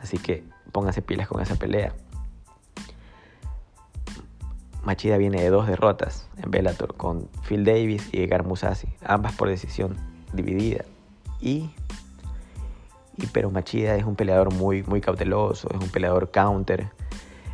Así 0.00 0.18
que 0.18 0.44
pónganse 0.72 1.02
pilas 1.02 1.28
con 1.28 1.40
esa 1.40 1.56
pelea. 1.56 1.94
Machida 4.84 5.18
viene 5.18 5.42
de 5.42 5.50
dos 5.50 5.66
derrotas 5.66 6.26
en 6.42 6.50
Bellator 6.50 6.96
con 6.96 7.28
Phil 7.46 7.64
Davis 7.64 8.08
y 8.12 8.22
Edgar 8.22 8.44
Musasi, 8.44 8.88
ambas 9.04 9.34
por 9.34 9.48
decisión 9.48 9.96
dividida. 10.32 10.84
Y, 11.40 11.70
pero 13.32 13.50
Machida 13.50 13.96
es 13.96 14.04
un 14.04 14.16
peleador 14.16 14.52
muy, 14.52 14.82
muy 14.82 15.00
cauteloso, 15.00 15.68
es 15.70 15.80
un 15.80 15.88
peleador 15.88 16.30
counter, 16.30 16.88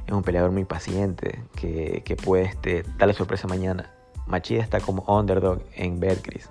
es 0.06 0.12
un 0.12 0.22
peleador 0.22 0.50
muy 0.52 0.64
paciente 0.64 1.42
que, 1.56 2.02
que 2.04 2.16
puede 2.16 2.44
este, 2.44 2.84
darle 2.98 3.14
sorpresa 3.14 3.48
mañana. 3.48 3.90
Machida 4.26 4.62
está 4.62 4.80
como 4.80 5.02
underdog 5.06 5.62
en 5.74 6.00
Betcris 6.00 6.50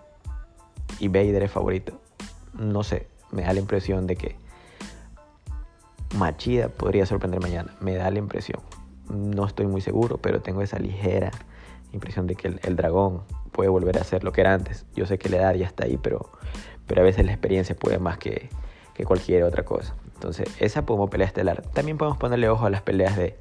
y 1.00 1.08
Vader 1.08 1.44
es 1.44 1.52
favorito. 1.52 2.00
No 2.54 2.84
sé, 2.84 3.08
me 3.32 3.44
da 3.44 3.54
la 3.54 3.60
impresión 3.60 4.08
de 4.08 4.16
que 4.16 4.36
Machida 6.18 6.70
podría 6.70 7.06
sorprender 7.06 7.42
mañana. 7.42 7.74
Me 7.82 7.96
da 7.96 8.10
la 8.12 8.20
impresión. 8.20 8.62
No 9.10 9.46
estoy 9.46 9.68
muy 9.68 9.82
seguro, 9.82 10.18
pero 10.18 10.42
tengo 10.42 10.62
esa 10.62 10.80
ligera 10.80 11.32
impresión 11.92 12.28
de 12.28 12.36
que 12.36 12.48
el, 12.50 12.60
el 12.64 12.76
dragón 12.76 13.24
puede 13.52 13.70
volver 13.70 13.98
a 13.98 14.04
ser 14.04 14.24
lo 14.24 14.32
que 14.32 14.42
era 14.42 14.54
antes. 14.54 14.86
Yo 14.96 15.06
sé 15.06 15.18
que 15.18 15.30
la 15.30 15.38
edad 15.38 15.56
ya 15.56 15.66
está 15.66 15.86
ahí, 15.86 15.98
pero, 15.98 16.30
pero 16.88 17.02
a 17.02 17.04
veces 17.04 17.26
la 17.26 17.32
experiencia 17.32 17.76
puede 17.76 18.00
más 18.00 18.18
que, 18.18 18.50
que 18.96 19.06
cualquier 19.06 19.44
otra 19.44 19.64
cosa. 19.64 19.94
Entonces, 20.16 20.50
esa 20.60 20.86
podemos 20.86 21.10
pelea 21.10 21.28
estelar. 21.28 21.62
También 21.74 21.98
podemos 21.98 22.18
ponerle 22.18 22.50
ojo 22.50 22.66
a 22.66 22.70
las 22.70 22.82
peleas 22.82 23.16
de, 23.18 23.38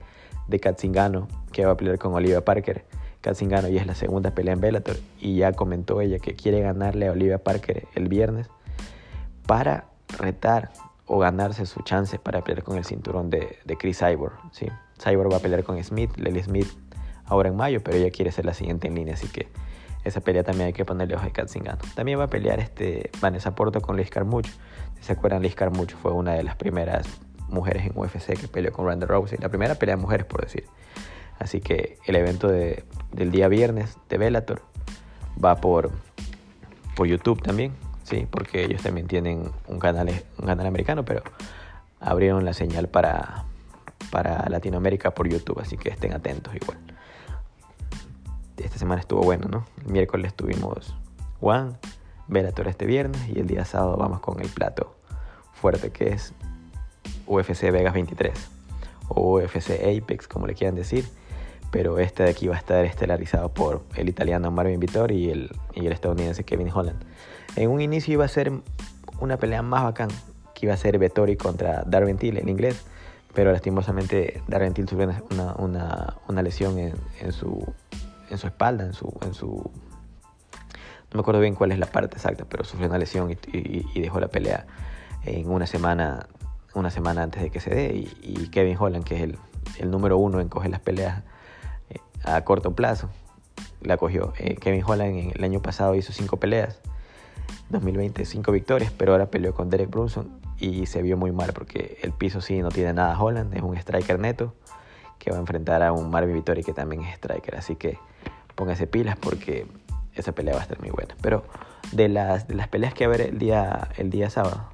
de 0.49 0.61
Katzingano, 0.61 1.29
que 1.53 1.65
va 1.65 1.73
a 1.73 1.77
pelear 1.77 1.99
con 1.99 2.13
Olivia 2.13 2.45
Parker. 2.45 2.85
Katzingano 3.23 3.69
y 3.69 3.79
es 3.79 3.87
la 3.87 3.95
segunda 3.95 4.33
pelea 4.33 4.53
en 4.53 4.61
Bellator 4.61 4.97
y 5.19 5.37
ya 5.37 5.53
comentó 5.53 6.03
ella 6.03 6.19
que 6.19 6.37
quiere 6.37 6.61
ganarle 6.61 7.09
a 7.09 7.13
Olivia 7.13 7.39
Parker 7.39 7.87
el 7.95 8.09
viernes 8.09 8.51
para 9.47 9.87
retar 10.19 10.73
o 11.07 11.19
ganarse 11.19 11.65
su 11.65 11.81
chance 11.83 12.19
para 12.19 12.43
pelear 12.43 12.65
con 12.65 12.77
el 12.77 12.85
cinturón 12.85 13.31
de, 13.31 13.57
de 13.65 13.77
Chris 13.79 14.01
Cyborg. 14.01 14.35
¿sí? 14.53 14.67
Cyborg 15.03 15.33
va 15.33 15.39
a 15.39 15.41
pelear 15.41 15.65
con 15.65 15.83
Smith, 15.83 16.15
Lely 16.19 16.43
Smith 16.43 16.69
ahora 17.25 17.49
en 17.49 17.57
mayo, 17.57 17.83
pero 17.83 17.97
ella 17.97 18.11
quiere 18.11 18.31
ser 18.31 18.45
la 18.45 18.53
siguiente 18.53 18.89
en 18.89 18.95
línea, 18.95 19.15
así 19.15 19.29
que 19.29 19.49
esa 20.05 20.21
pelea 20.21 20.45
también 20.45 20.67
hay 20.67 20.73
que 20.75 20.85
ponerle 20.85 21.17
ojo 21.17 21.25
a 21.25 21.31
Katzingano. 21.31 21.79
También 21.95 22.19
va 22.19 22.25
a 22.25 22.31
pelear 22.31 22.61
este 22.61 23.11
Vanessa 23.21 23.55
Porto 23.55 23.81
con 23.81 23.97
Liz 23.97 24.11
Carmucho. 24.11 24.53
Se 25.05 25.13
acuerdan, 25.13 25.43
Liz 25.43 25.55
Carmucho 25.55 25.99
fue 25.99 26.13
una 26.13 26.33
de 26.33 26.43
las 26.43 26.57
primeras 26.57 27.07
mujeres 27.49 27.85
en 27.85 27.93
UFC 27.95 28.41
que 28.41 28.49
peleó 28.49 28.73
con 28.73 28.87
Ronda 28.87 29.07
Rousey, 29.07 29.37
la 29.39 29.51
primera 29.51 29.75
pelea 29.75 29.97
de 29.97 30.01
mujeres 30.01 30.25
por 30.25 30.41
decir. 30.41 30.65
Así 31.39 31.61
que 31.61 31.99
el 32.07 32.17
evento 32.17 32.49
de, 32.49 32.85
del 33.13 33.31
día 33.31 33.49
viernes 33.49 33.99
de 34.09 34.17
Bellator 34.17 34.63
va 35.45 35.57
por, 35.57 35.91
por 36.97 37.07
YouTube 37.07 37.43
también, 37.43 37.75
sí, 38.03 38.27
porque 38.31 38.65
ellos 38.65 38.83
también 38.83 39.07
tienen 39.07 39.51
un 39.69 39.79
canal, 39.79 40.09
un 40.39 40.47
canal 40.47 40.67
americano, 40.67 41.05
pero 41.05 41.23
abrieron 42.01 42.47
la 42.47 42.55
señal 42.55 42.89
para, 42.89 43.45
para 44.11 44.49
Latinoamérica 44.49 45.11
por 45.11 45.29
YouTube, 45.29 45.61
así 45.61 45.77
que 45.77 45.91
estén 45.91 46.15
atentos 46.15 46.55
igual. 46.55 46.79
Esta 48.57 48.79
semana 48.79 49.03
estuvo 49.03 49.21
bueno, 49.21 49.49
¿no? 49.51 49.67
El 49.85 49.93
miércoles 49.93 50.33
tuvimos 50.33 50.97
One, 51.43 51.73
Bellator 52.29 52.69
este 52.69 52.87
viernes 52.87 53.21
y 53.29 53.39
el 53.39 53.47
día 53.47 53.65
sábado 53.65 53.97
vamos 53.97 54.21
con 54.21 54.41
el 54.41 54.49
plato 54.49 54.95
fuerte 55.53 55.91
que 55.91 56.09
es 56.09 56.33
UFC 57.27 57.71
Vegas 57.71 57.95
23 57.95 58.33
o 59.09 59.39
UFC 59.39 59.71
Apex, 59.83 60.29
como 60.29 60.47
le 60.47 60.55
quieran 60.55 60.75
decir. 60.75 61.07
Pero 61.71 61.99
este 61.99 62.23
de 62.23 62.31
aquí 62.31 62.47
va 62.47 62.55
a 62.55 62.59
estar 62.59 62.85
estelarizado 62.85 63.53
por 63.53 63.83
el 63.97 64.09
italiano 64.09 64.51
Marvin 64.51 64.79
Vittori 64.79 65.17
y 65.17 65.31
el, 65.31 65.51
y 65.75 65.87
el 65.87 65.93
estadounidense 65.93 66.45
Kevin 66.45 66.71
Holland. 66.73 67.03
En 67.57 67.71
un 67.71 67.81
inicio 67.81 68.15
iba 68.15 68.25
a 68.25 68.29
ser 68.29 68.53
una 69.21 69.39
pelea 69.39 69.63
más 69.63 69.83
bacán, 69.83 70.09
que 70.55 70.67
iba 70.67 70.75
a 70.75 70.77
ser 70.77 70.99
Vettori 70.99 71.37
contra 71.37 71.83
Darwin 71.85 72.17
Till 72.17 72.39
en 72.39 72.49
inglés, 72.49 72.85
pero 73.35 73.51
lastimosamente 73.51 74.41
Darwin 74.47 74.73
Till 74.73 74.89
sufrió 74.89 75.13
una, 75.31 75.55
una, 75.57 76.17
una 76.29 76.43
lesión 76.43 76.79
en, 76.79 76.95
en, 77.21 77.33
su, 77.33 77.67
en 78.31 78.39
su 78.39 78.47
espalda, 78.47 78.85
en 78.85 78.93
su, 78.93 79.13
en 79.23 79.35
su... 79.35 79.71
No 81.15 81.19
me 81.19 81.21
acuerdo 81.21 81.41
bien 81.41 81.55
cuál 81.55 81.71
es 81.71 81.79
la 81.79 81.87
parte 81.87 82.17
exacta, 82.17 82.45
pero 82.45 82.65
sufrió 82.65 82.89
una 82.89 82.99
lesión 82.99 83.31
y, 83.31 83.35
y, 83.57 83.87
y 83.95 84.01
dejó 84.01 84.19
la 84.19 84.27
pelea 84.27 84.67
en 85.25 85.49
una 85.49 85.65
semana, 85.65 86.27
una 86.75 86.91
semana 86.91 87.23
antes 87.23 87.41
de 87.41 87.51
que 87.51 87.61
se 87.61 87.71
dé. 87.71 87.95
Y, 87.95 88.49
Kevin 88.49 88.77
Holland, 88.77 89.05
que 89.05 89.15
es 89.15 89.23
el, 89.23 89.39
el, 89.79 89.93
número 89.93 90.19
uno 90.19 90.41
en 90.41 90.49
coger 90.49 90.73
las 90.73 90.81
peleas 90.81 91.23
eh, 91.89 92.01
a 92.25 92.41
corto 92.43 92.75
plazo, 92.75 93.11
la 93.81 93.97
cogió. 93.97 94.33
Eh, 94.39 94.57
Kevin 94.57 94.83
Holland 94.85 95.33
el 95.37 95.45
año 95.45 95.63
pasado 95.63 95.95
hizo 95.95 96.13
cinco 96.13 96.39
peleas 96.39 96.81
2020 97.71 98.25
cinco 98.25 98.51
victorias, 98.51 98.93
pero 98.97 99.13
ahora 99.13 99.27
peleó 99.27 99.55
con 99.55 99.71
Derek 99.71 99.91
Brunson 99.91 100.41
y 100.59 100.87
se 100.87 101.01
vio 101.01 101.17
muy 101.17 101.31
mal 101.31 101.53
porque 101.53 101.97
el 102.03 102.11
piso 102.11 102.41
sí 102.41 102.61
no 102.61 102.71
tiene 102.71 102.93
nada 102.93 103.17
Holland, 103.21 103.55
es 103.55 103.63
un 103.63 103.77
striker 103.77 104.19
neto 104.19 104.53
que 105.21 105.31
va 105.31 105.37
a 105.37 105.41
enfrentar 105.41 105.81
a 105.85 105.93
un 105.93 106.11
Marvin 106.11 106.35
Vittori 106.35 106.65
que 106.65 106.73
también 106.73 107.03
es 107.03 107.15
striker, 107.15 107.55
así 107.55 107.77
que 107.77 107.99
póngase 108.57 108.87
pilas 108.87 109.17
porque 109.17 109.67
esa 110.15 110.33
pelea 110.33 110.55
va 110.55 110.61
a 110.61 110.63
estar 110.63 110.81
muy 110.81 110.91
buena. 110.91 111.15
Pero 111.21 111.45
de 111.93 112.09
las, 112.09 112.49
de 112.49 112.55
las 112.55 112.69
peleas 112.69 112.95
que 112.95 113.07
va 113.07 113.13
a 113.13 113.15
haber 113.17 113.29
el 113.29 113.39
día, 113.39 113.89
el 113.97 114.11
día 114.11 114.31
sábado, 114.31 114.69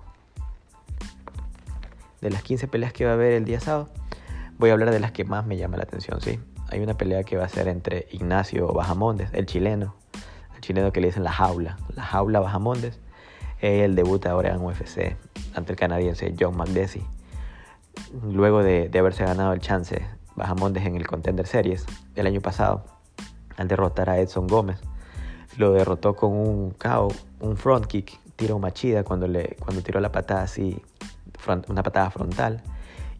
de 2.20 2.30
las 2.30 2.42
15 2.42 2.68
peleas 2.68 2.92
que 2.92 3.04
va 3.04 3.12
a 3.12 3.14
haber 3.14 3.32
el 3.32 3.44
día 3.44 3.60
sábado, 3.60 3.88
voy 4.58 4.70
a 4.70 4.72
hablar 4.74 4.90
de 4.90 5.00
las 5.00 5.12
que 5.12 5.24
más 5.24 5.46
me 5.46 5.56
llama 5.56 5.76
la 5.76 5.84
atención, 5.84 6.20
¿sí? 6.20 6.38
Hay 6.70 6.80
una 6.80 6.94
pelea 6.94 7.24
que 7.24 7.36
va 7.36 7.44
a 7.44 7.48
ser 7.48 7.66
entre 7.66 8.06
Ignacio 8.12 8.68
Bajamondes, 8.68 9.30
el 9.32 9.46
chileno, 9.46 9.94
chileno 10.60 10.92
que 10.92 11.00
le 11.00 11.08
dicen 11.08 11.24
la 11.24 11.32
jaula, 11.32 11.78
la 11.94 12.02
jaula 12.04 12.40
Bajamondes. 12.40 13.00
Él 13.60 13.94
debuta 13.94 14.30
ahora 14.30 14.50
en 14.50 14.60
UFC 14.60 15.16
ante 15.54 15.72
el 15.72 15.78
canadiense 15.78 16.34
John 16.38 16.56
McDessie. 16.56 17.02
Luego 18.22 18.62
de, 18.62 18.88
de 18.88 18.98
haberse 18.98 19.24
ganado 19.24 19.52
el 19.52 19.60
chance 19.60 20.06
Bajamondes 20.36 20.86
en 20.86 20.96
el 20.96 21.06
Contender 21.06 21.46
Series 21.46 21.86
el 22.14 22.26
año 22.26 22.40
pasado, 22.40 22.84
al 23.56 23.68
derrotar 23.68 24.08
a 24.08 24.18
Edson 24.18 24.46
Gómez, 24.46 24.80
lo 25.56 25.72
derrotó 25.72 26.14
con 26.14 26.32
un 26.32 26.70
KO, 26.70 27.12
un 27.40 27.56
front 27.56 27.86
kick, 27.86 28.18
tiro 28.36 28.58
machida 28.58 29.04
cuando, 29.04 29.26
le, 29.26 29.56
cuando 29.60 29.82
tiró 29.82 30.00
la 30.00 30.12
patada 30.12 30.42
así, 30.42 30.80
una 31.68 31.82
patada 31.82 32.10
frontal. 32.10 32.62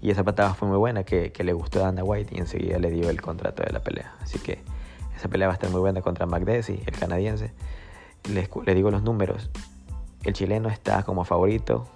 Y 0.03 0.11
esa 0.11 0.25
patada 0.25 0.55
fue 0.55 0.67
muy 0.69 0.79
buena 0.79 1.05
que, 1.05 1.33
le 1.39 1.53
gustó 1.53 1.81
a 1.81 1.87
Dana 1.87 2.03
White 2.03 2.35
y 2.35 2.39
enseguida 2.39 2.79
le 2.79 2.91
dio 2.91 3.11
el 3.11 3.21
contrato 3.21 3.63
de 3.63 3.71
la 3.71 3.81
pelea. 3.81 4.15
Así 4.23 4.39
que 4.39 4.63
esa 5.17 5.29
pelea 5.29 5.49
va 5.49 5.53
a 5.53 5.57
estar 5.57 5.71
muy 5.71 5.81
buena 5.81 6.01
contra 6.01 6.25
McDessie, 6.25 6.83
el 6.87 6.99
canadiense. 6.99 7.53
Les, 8.33 8.49
digo 8.75 8.91
los 8.91 9.03
números. 9.03 9.51
El 10.25 10.33
chileno 10.33 10.71
está 10.71 11.03
como 11.03 11.25
favorito, 11.25 11.87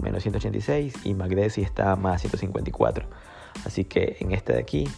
menos 0.00 0.22
186, 0.22 1.06
y 1.06 1.14
McDessie 1.14 1.64
está 1.64 1.96
más 1.96 2.20
154. 2.20 3.06
Así 3.64 3.84
que 3.84 4.18
en 4.20 4.32
este 4.32 4.52
de 4.52 4.60
aquí, 4.60 4.88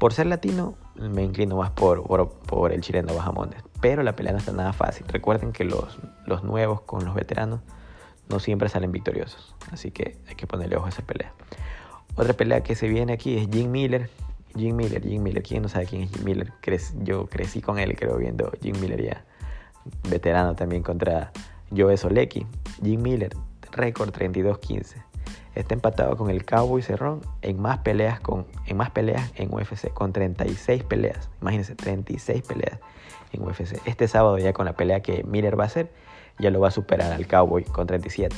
por 0.00 0.12
ser 0.12 0.26
latino, 0.26 0.74
me 0.96 1.22
inclino 1.22 1.56
más 1.56 1.70
por, 1.70 2.02
por, 2.46 2.72
el 2.72 2.80
chileno 2.80 3.14
Bajamontes. 3.14 3.62
Pero 3.80 4.02
la 4.02 4.16
pelea 4.16 4.32
no 4.32 4.38
está 4.38 4.50
nada 4.50 4.72
fácil. 4.72 5.06
Recuerden 5.06 5.52
que 5.52 5.62
los, 5.64 5.98
los 6.26 6.42
nuevos 6.42 6.80
con 6.80 7.04
los 7.04 7.14
veteranos 7.14 7.60
no 8.28 8.40
siempre 8.40 8.68
salen 8.68 8.90
victoriosos. 8.90 9.54
Así 9.70 9.92
que 9.92 10.18
hay 10.26 10.34
que 10.34 10.48
ponerle 10.48 10.76
ojo 10.76 10.86
a 10.86 10.88
esa 10.88 11.02
pelea. 11.02 11.32
Otra 12.16 12.32
pelea 12.32 12.62
que 12.62 12.74
se 12.74 12.88
viene 12.88 13.12
aquí 13.12 13.36
es 13.36 13.48
Jim 13.52 13.70
Miller 13.70 14.10
Jim 14.56 14.74
Miller, 14.74 15.02
Jim 15.02 15.22
Miller, 15.22 15.42
¿quién 15.42 15.62
no 15.62 15.68
sabe 15.68 15.86
quién 15.86 16.02
es 16.02 16.10
Jim 16.10 16.24
Miller? 16.24 16.52
yo 17.02 17.26
crecí 17.26 17.60
con 17.60 17.78
él, 17.78 17.96
creo, 17.96 18.16
viendo 18.16 18.50
Jim 18.60 18.76
Miller 18.80 19.02
ya, 19.02 19.24
veterano 20.08 20.54
también 20.54 20.82
contra 20.82 21.32
Joe 21.76 21.96
Solecki. 21.96 22.46
Jim 22.82 23.00
Miller, 23.00 23.36
récord 23.72 24.12
32-15. 24.12 25.09
Está 25.60 25.74
empatado 25.74 26.16
con 26.16 26.30
el 26.30 26.46
Cowboy 26.46 26.80
Cerrón 26.80 27.20
en 27.42 27.60
más 27.60 27.80
peleas 27.80 28.18
con 28.18 28.46
en 28.66 28.78
más 28.78 28.90
peleas 28.90 29.30
en 29.34 29.52
UFC 29.52 29.92
con 29.92 30.10
36 30.10 30.84
peleas. 30.84 31.28
Imagínense, 31.42 31.74
36 31.74 32.42
peleas 32.42 32.78
en 33.32 33.42
UFC. 33.42 33.78
Este 33.84 34.08
sábado 34.08 34.38
ya 34.38 34.54
con 34.54 34.64
la 34.64 34.72
pelea 34.72 35.00
que 35.00 35.22
Miller 35.24 35.60
va 35.60 35.64
a 35.64 35.66
hacer, 35.66 35.92
ya 36.38 36.50
lo 36.50 36.60
va 36.60 36.68
a 36.68 36.70
superar 36.70 37.12
al 37.12 37.26
Cowboy 37.26 37.64
con 37.64 37.86
37. 37.86 38.34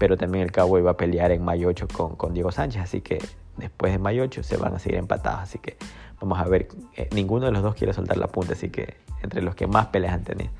Pero 0.00 0.16
también 0.16 0.42
el 0.42 0.50
Cowboy 0.50 0.82
va 0.82 0.90
a 0.90 0.96
pelear 0.96 1.30
en 1.30 1.44
mayo 1.44 1.68
8 1.68 1.86
con, 1.92 2.16
con 2.16 2.34
Diego 2.34 2.50
Sánchez, 2.50 2.82
así 2.82 3.02
que 3.02 3.18
después 3.56 3.92
de 3.92 4.00
mayo 4.00 4.24
8 4.24 4.42
se 4.42 4.56
van 4.56 4.74
a 4.74 4.80
seguir 4.80 4.98
empatados. 4.98 5.42
Así 5.42 5.60
que 5.60 5.76
vamos 6.20 6.40
a 6.40 6.44
ver. 6.44 6.66
Eh, 6.96 7.08
ninguno 7.14 7.46
de 7.46 7.52
los 7.52 7.62
dos 7.62 7.76
quiere 7.76 7.92
soltar 7.92 8.16
la 8.16 8.26
punta, 8.26 8.54
así 8.54 8.68
que 8.68 8.96
entre 9.22 9.42
los 9.42 9.54
que 9.54 9.68
más 9.68 9.86
peleas 9.86 10.12
han 10.12 10.24
tenido. 10.24 10.50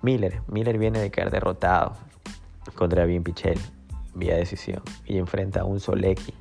Miller. 0.00 0.40
Miller 0.46 0.78
viene 0.78 0.98
de 0.98 1.10
caer 1.10 1.30
derrotado 1.30 1.92
contra 2.74 3.04
Bien 3.04 3.22
Pichel 3.22 3.60
vía 4.14 4.36
decisión 4.36 4.82
y 5.06 5.18
enfrenta 5.18 5.60
a 5.60 5.64
un 5.64 5.80
Solecki 5.80 6.34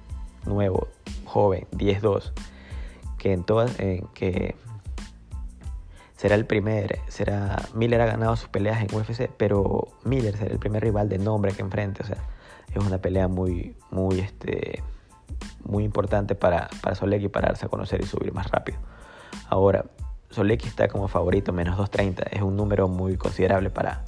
nuevo, 0.45 0.87
joven, 1.25 1.67
10-2, 1.71 2.31
que 3.17 3.33
en 3.33 3.43
todas, 3.43 3.75
que 4.13 4.55
será 6.15 6.35
el 6.35 6.45
primer, 6.45 6.99
será, 7.07 7.57
Miller 7.73 8.01
ha 8.01 8.05
ganado 8.05 8.35
sus 8.35 8.49
peleas 8.49 8.81
en 8.81 8.95
UFC, 8.95 9.29
pero 9.37 9.89
Miller 10.03 10.35
será 10.37 10.51
el 10.51 10.59
primer 10.59 10.83
rival 10.83 11.09
de 11.09 11.17
nombre 11.17 11.53
que 11.53 11.61
enfrente, 11.61 12.03
o 12.03 12.05
sea, 12.05 12.17
es 12.73 12.77
una 12.77 12.99
pelea 12.99 13.27
muy, 13.27 13.75
muy, 13.91 14.19
este, 14.19 14.83
muy 15.63 15.83
importante 15.83 16.35
para, 16.35 16.69
para 16.81 16.95
Solecki 16.95 17.29
para 17.29 17.53
a 17.53 17.67
conocer 17.67 18.01
y 18.01 18.05
subir 18.05 18.33
más 18.33 18.49
rápido. 18.49 18.77
Ahora, 19.49 19.85
Solecki 20.29 20.67
está 20.67 20.87
como 20.87 21.07
favorito, 21.07 21.53
menos 21.53 21.77
230. 21.77 22.23
Es 22.31 22.41
un 22.41 22.55
número 22.55 22.87
muy 22.87 23.17
considerable 23.17 23.69
para, 23.69 24.05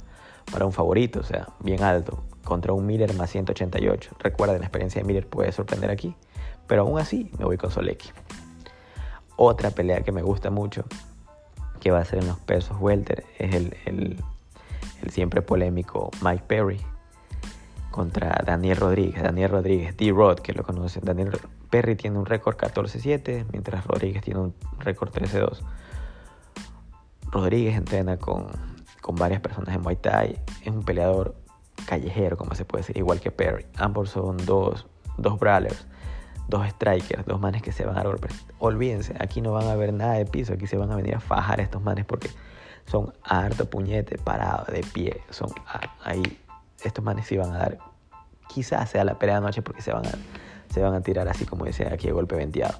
para 0.50 0.66
un 0.66 0.72
favorito, 0.72 1.20
o 1.20 1.24
sea, 1.24 1.48
bien 1.60 1.82
alto. 1.82 2.22
Contra 2.44 2.72
un 2.72 2.86
Miller 2.86 3.14
más 3.14 3.30
188. 3.30 4.16
Recuerden, 4.18 4.60
la 4.60 4.66
experiencia 4.66 5.00
de 5.00 5.06
Miller 5.06 5.26
puede 5.26 5.52
sorprender 5.52 5.90
aquí. 5.90 6.14
Pero 6.66 6.82
aún 6.82 6.98
así, 6.98 7.30
me 7.38 7.44
voy 7.44 7.56
con 7.56 7.70
Solecki. 7.70 8.10
Otra 9.36 9.70
pelea 9.70 10.02
que 10.02 10.12
me 10.12 10.22
gusta 10.22 10.50
mucho, 10.50 10.84
que 11.80 11.90
va 11.90 12.00
a 12.00 12.04
ser 12.04 12.20
en 12.20 12.28
los 12.28 12.38
pesos 12.38 12.76
welter, 12.80 13.24
es 13.38 13.54
el, 13.54 13.76
el, 13.86 14.16
el 15.02 15.10
siempre 15.10 15.42
polémico 15.42 16.10
Mike 16.20 16.44
Perry 16.46 16.80
contra 17.92 18.42
Daniel 18.44 18.78
Rodríguez. 18.78 19.22
Daniel 19.22 19.50
Rodríguez, 19.50 19.96
D-Rod, 19.96 20.40
que 20.40 20.52
lo 20.52 20.64
conocen. 20.64 21.04
Daniel 21.04 21.30
Perry 21.70 21.94
tiene 21.94 22.18
un 22.18 22.26
récord 22.26 22.56
14-7, 22.56 23.46
mientras 23.52 23.86
Rodríguez 23.86 24.22
tiene 24.22 24.40
un 24.40 24.54
récord 24.80 25.10
13-2. 25.10 25.60
Rodríguez 27.30 27.76
entrena 27.76 28.16
con, 28.16 28.48
con 29.02 29.16
varias 29.16 29.42
personas 29.42 29.74
en 29.74 29.82
Muay 29.82 29.96
Thai. 29.96 30.40
Es 30.62 30.68
un 30.68 30.84
peleador 30.84 31.34
callejero, 31.86 32.38
como 32.38 32.54
se 32.54 32.64
puede 32.64 32.82
decir, 32.82 32.96
igual 32.96 33.20
que 33.20 33.30
Perry. 33.30 33.66
Ambos 33.76 34.10
son 34.10 34.38
dos, 34.46 34.86
dos 35.18 35.38
brawlers, 35.38 35.86
dos 36.48 36.66
strikers, 36.68 37.26
dos 37.26 37.38
manes 37.38 37.60
que 37.60 37.72
se 37.72 37.84
van 37.84 37.98
a 37.98 38.02
golpear. 38.02 38.32
Olvídense, 38.58 39.14
aquí 39.18 39.42
no 39.42 39.52
van 39.52 39.66
a 39.68 39.74
ver 39.74 39.92
nada 39.92 40.14
de 40.14 40.24
piso, 40.24 40.54
aquí 40.54 40.66
se 40.66 40.78
van 40.78 40.90
a 40.90 40.96
venir 40.96 41.16
a 41.16 41.20
fajar 41.20 41.60
estos 41.60 41.82
manes 41.82 42.06
porque 42.06 42.30
son 42.86 43.12
harto 43.22 43.68
puñete, 43.68 44.16
parado, 44.18 44.64
de 44.72 44.80
pie. 44.80 45.20
Son 45.30 45.50
ahí 46.04 46.22
estos 46.82 47.04
manes 47.04 47.26
se 47.26 47.34
iban 47.34 47.52
a 47.52 47.58
dar, 47.58 47.78
quizás 48.48 48.90
sea 48.90 49.04
la 49.04 49.18
pelea 49.18 49.36
de 49.36 49.42
noche 49.42 49.62
porque 49.62 49.82
se 49.82 49.92
van 49.92 50.06
a, 50.06 50.12
se 50.72 50.80
van 50.80 50.94
a 50.94 51.00
tirar 51.00 51.28
así 51.28 51.44
como 51.44 51.64
dice 51.64 51.88
aquí 51.92 52.06
de 52.06 52.12
golpe 52.12 52.36
venteado. 52.36 52.78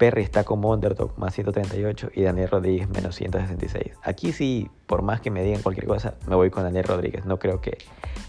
Perry 0.00 0.22
está 0.22 0.44
como 0.44 0.70
underdog 0.70 1.12
más 1.18 1.34
138 1.34 2.12
y 2.14 2.22
Daniel 2.22 2.48
Rodríguez 2.48 2.88
menos 2.88 3.16
166. 3.16 3.98
Aquí 4.02 4.32
sí, 4.32 4.70
por 4.86 5.02
más 5.02 5.20
que 5.20 5.30
me 5.30 5.42
digan 5.44 5.60
cualquier 5.60 5.86
cosa, 5.86 6.14
me 6.26 6.36
voy 6.36 6.48
con 6.48 6.62
Daniel 6.62 6.84
Rodríguez. 6.84 7.26
No 7.26 7.38
creo 7.38 7.60
que, 7.60 7.76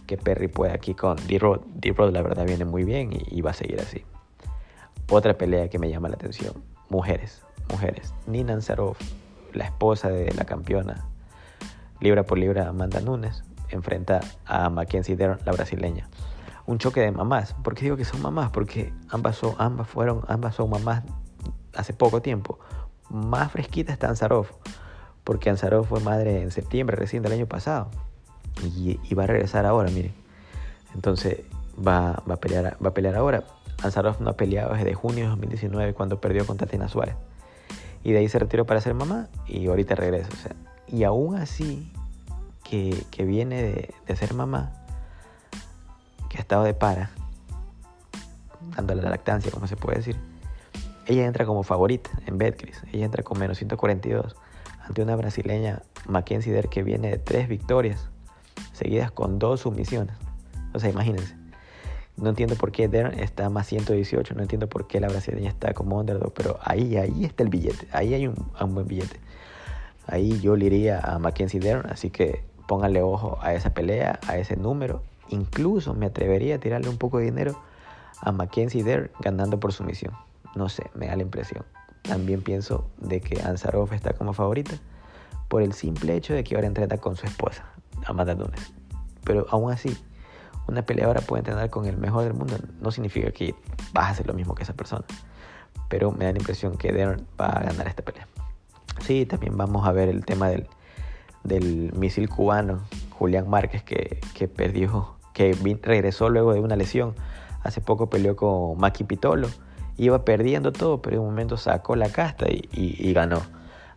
que 0.05 0.17
Perry 0.17 0.49
pueda 0.49 0.73
aquí 0.73 0.95
con 0.95 1.15
D-Rod. 1.27 1.61
D-Rod 1.75 2.11
la 2.11 2.23
verdad 2.23 2.45
viene 2.45 2.65
muy 2.65 2.83
bien 2.83 3.13
y, 3.13 3.23
y, 3.25 3.39
va 3.39 3.51
a 3.51 3.53
seguir 3.53 3.79
así. 3.79 4.03
Otra 5.09 5.37
pelea 5.37 5.69
que 5.69 5.79
me 5.79 5.89
llama 5.89 6.09
la 6.09 6.15
atención. 6.15 6.55
Mujeres, 6.89 7.41
mujeres. 7.69 8.13
Nina 8.27 8.51
Ansaroff, 8.51 8.99
la 9.53 9.63
esposa 9.63 10.09
de 10.09 10.29
la 10.33 10.43
campeona, 10.43 11.07
libra 12.01 12.23
por 12.23 12.37
libra 12.37 12.67
Amanda 12.67 12.99
Nunes, 12.99 13.45
enfrenta 13.69 14.19
a 14.45 14.69
Mackenzie 14.69 15.15
Dern, 15.15 15.39
la 15.45 15.53
brasileña. 15.53 16.09
Un 16.65 16.79
choque 16.79 16.99
de 16.99 17.11
mamás. 17.11 17.53
¿Por 17.63 17.75
qué 17.75 17.83
digo 17.83 17.95
que 17.95 18.03
son 18.03 18.21
mamás? 18.21 18.51
Porque 18.51 18.91
ambas 19.07 19.39
ambas 19.57 19.87
fueron, 19.87 20.25
ambas 20.27 20.55
son 20.55 20.69
mamás 20.69 21.03
hace 21.75 21.93
poco 21.93 22.21
tiempo. 22.21 22.59
Más 23.09 23.51
fresquita 23.51 23.91
está 23.93 24.07
Ansarov, 24.07 24.47
porque 25.23 25.49
Ansarov 25.49 25.85
fue 25.85 25.99
madre 25.99 26.41
en 26.41 26.51
septiembre 26.51 26.95
recién 26.95 27.23
del 27.23 27.33
año 27.33 27.45
pasado 27.45 27.89
y, 28.63 29.13
va 29.13 29.23
a 29.23 29.27
regresar 29.27 29.65
ahora, 29.65 29.89
miren. 29.89 30.13
Entonces 30.95 31.39
va, 31.75 32.23
va, 32.29 32.35
a 32.35 32.37
pelear, 32.37 32.77
va 32.83 32.89
a 32.89 32.93
pelear 32.93 33.15
ahora. 33.15 33.43
Ansarov 33.83 34.21
no 34.21 34.29
ha 34.29 34.37
peleado 34.37 34.73
desde 34.73 34.93
junio 34.93 35.23
de 35.23 35.29
2019 35.29 35.93
cuando 35.93 36.21
perdió 36.21 36.45
contra 36.45 36.67
Tina 36.67 36.87
Suárez. 36.87 37.15
Y 38.03 38.11
de 38.11 38.19
ahí 38.19 38.29
se 38.29 38.39
retiró 38.39 38.65
para 38.65 38.81
ser 38.81 38.93
mamá 38.93 39.27
y 39.47 39.67
ahorita 39.67 39.95
regresa. 39.95 40.29
O 40.33 40.37
sea, 40.37 40.55
y 40.87 41.03
aún 41.03 41.35
así 41.35 41.91
que, 42.63 43.25
viene 43.25 43.61
de, 43.61 43.93
de, 44.07 44.15
ser 44.15 44.33
mamá, 44.33 44.71
que 46.29 46.37
ha 46.37 46.39
estado 46.39 46.63
de 46.63 46.73
para, 46.73 47.11
dándole 48.75 49.01
la 49.01 49.09
lactancia, 49.09 49.51
como 49.51 49.67
se 49.67 49.75
puede 49.75 49.97
decir, 49.97 50.15
ella 51.07 51.25
entra 51.25 51.45
como 51.45 51.63
favorita 51.63 52.09
en 52.25 52.37
Betcris. 52.37 52.83
Ella 52.91 53.05
entra 53.05 53.23
con 53.23 53.39
menos 53.39 53.57
142 53.57 54.35
ante 54.81 55.01
una 55.01 55.15
brasileña 55.15 55.81
Mackenzie 56.07 56.51
Der 56.51 56.69
que 56.69 56.83
viene 56.83 57.09
de 57.09 57.17
tres 57.17 57.47
victorias 57.47 58.09
seguidas 58.73 59.11
con 59.11 59.39
dos 59.39 59.61
sumisiones. 59.61 60.15
O 60.73 60.79
sea, 60.79 60.89
imagínense. 60.89 61.35
No 62.17 62.29
entiendo 62.29 62.55
por 62.55 62.71
qué 62.71 62.87
Dern 62.87 63.17
está 63.17 63.49
más 63.49 63.67
118, 63.67 64.35
no 64.35 64.41
entiendo 64.41 64.67
por 64.67 64.87
qué 64.87 64.99
la 64.99 65.07
brasileña 65.07 65.49
está 65.49 65.73
como 65.73 65.97
underdog, 65.97 66.33
pero 66.33 66.59
ahí, 66.61 66.97
ahí 66.97 67.25
está 67.25 67.43
el 67.43 67.49
billete, 67.49 67.87
ahí 67.93 68.13
hay 68.13 68.27
un, 68.27 68.35
un 68.59 68.75
buen 68.75 68.87
billete. 68.87 69.19
Ahí 70.07 70.39
yo 70.39 70.55
le 70.55 70.65
iría 70.65 70.99
a 70.99 71.19
Mackenzie 71.19 71.59
Dern, 71.59 71.89
así 71.89 72.09
que 72.09 72.43
pónganle 72.67 73.01
ojo 73.01 73.39
a 73.41 73.53
esa 73.53 73.73
pelea, 73.73 74.19
a 74.27 74.37
ese 74.37 74.55
número. 74.55 75.03
Incluso 75.29 75.93
me 75.93 76.05
atrevería 76.05 76.55
a 76.55 76.59
tirarle 76.59 76.89
un 76.89 76.97
poco 76.97 77.17
de 77.17 77.25
dinero 77.25 77.59
a 78.19 78.31
Mackenzie 78.31 78.83
Dern 78.83 79.09
ganando 79.21 79.59
por 79.59 79.71
sumisión. 79.71 80.13
No 80.55 80.69
sé, 80.69 80.89
me 80.95 81.07
da 81.07 81.15
la 81.15 81.23
impresión. 81.23 81.65
También 82.01 82.41
pienso 82.41 82.89
de 82.97 83.21
que 83.21 83.41
Ansarov 83.41 83.93
está 83.93 84.13
como 84.13 84.33
favorita 84.33 84.73
por 85.47 85.61
el 85.61 85.73
simple 85.73 86.15
hecho 86.15 86.33
de 86.33 86.43
que 86.43 86.55
ahora 86.55 86.67
entrena 86.67 86.97
con 86.97 87.15
su 87.15 87.25
esposa, 87.25 87.65
Amanda 88.05 88.35
Nunes. 88.35 88.73
Pero 89.23 89.45
aún 89.49 89.71
así, 89.71 89.95
una 90.67 90.81
peleadora 90.83 91.21
puede 91.21 91.41
entrenar 91.41 91.69
con 91.69 91.85
el 91.85 91.97
mejor 91.97 92.23
del 92.23 92.33
mundo. 92.33 92.55
No 92.79 92.91
significa 92.91 93.31
que 93.31 93.55
vas 93.93 94.05
a 94.05 94.09
hacer 94.09 94.27
lo 94.27 94.33
mismo 94.33 94.55
que 94.55 94.63
esa 94.63 94.73
persona. 94.73 95.05
Pero 95.89 96.11
me 96.11 96.25
da 96.25 96.31
la 96.31 96.39
impresión 96.39 96.77
que 96.77 96.91
Darren 96.91 97.27
va 97.39 97.47
a 97.47 97.63
ganar 97.63 97.87
esta 97.87 98.03
pelea. 98.03 98.27
Sí, 99.01 99.25
también 99.25 99.57
vamos 99.57 99.87
a 99.87 99.91
ver 99.91 100.09
el 100.09 100.25
tema 100.25 100.49
del, 100.49 100.67
del 101.43 101.91
misil 101.93 102.29
cubano, 102.29 102.81
Julián 103.11 103.49
Márquez, 103.49 103.83
que, 103.83 104.19
que 104.33 104.47
perdió, 104.47 105.15
que 105.33 105.53
regresó 105.81 106.29
luego 106.29 106.53
de 106.53 106.59
una 106.59 106.75
lesión. 106.75 107.15
Hace 107.63 107.81
poco 107.81 108.09
peleó 108.09 108.35
con 108.35 108.77
Maki 108.79 109.03
Pitolo 109.03 109.49
iba 109.97 110.25
perdiendo 110.25 110.71
todo, 110.71 111.01
pero 111.01 111.17
en 111.17 111.21
un 111.21 111.29
momento 111.29 111.57
sacó 111.57 111.95
la 111.95 112.09
casta 112.09 112.47
y, 112.49 113.13
ganó. 113.13 113.41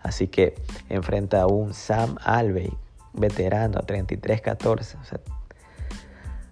Así 0.02 0.28
que 0.28 0.54
enfrenta 0.88 1.42
a 1.42 1.46
un 1.46 1.72
Sam 1.72 2.16
Alvey, 2.22 2.72
veterano, 3.14 3.80
33-14, 3.80 4.80
o 5.00 5.04
sea, 5.04 5.20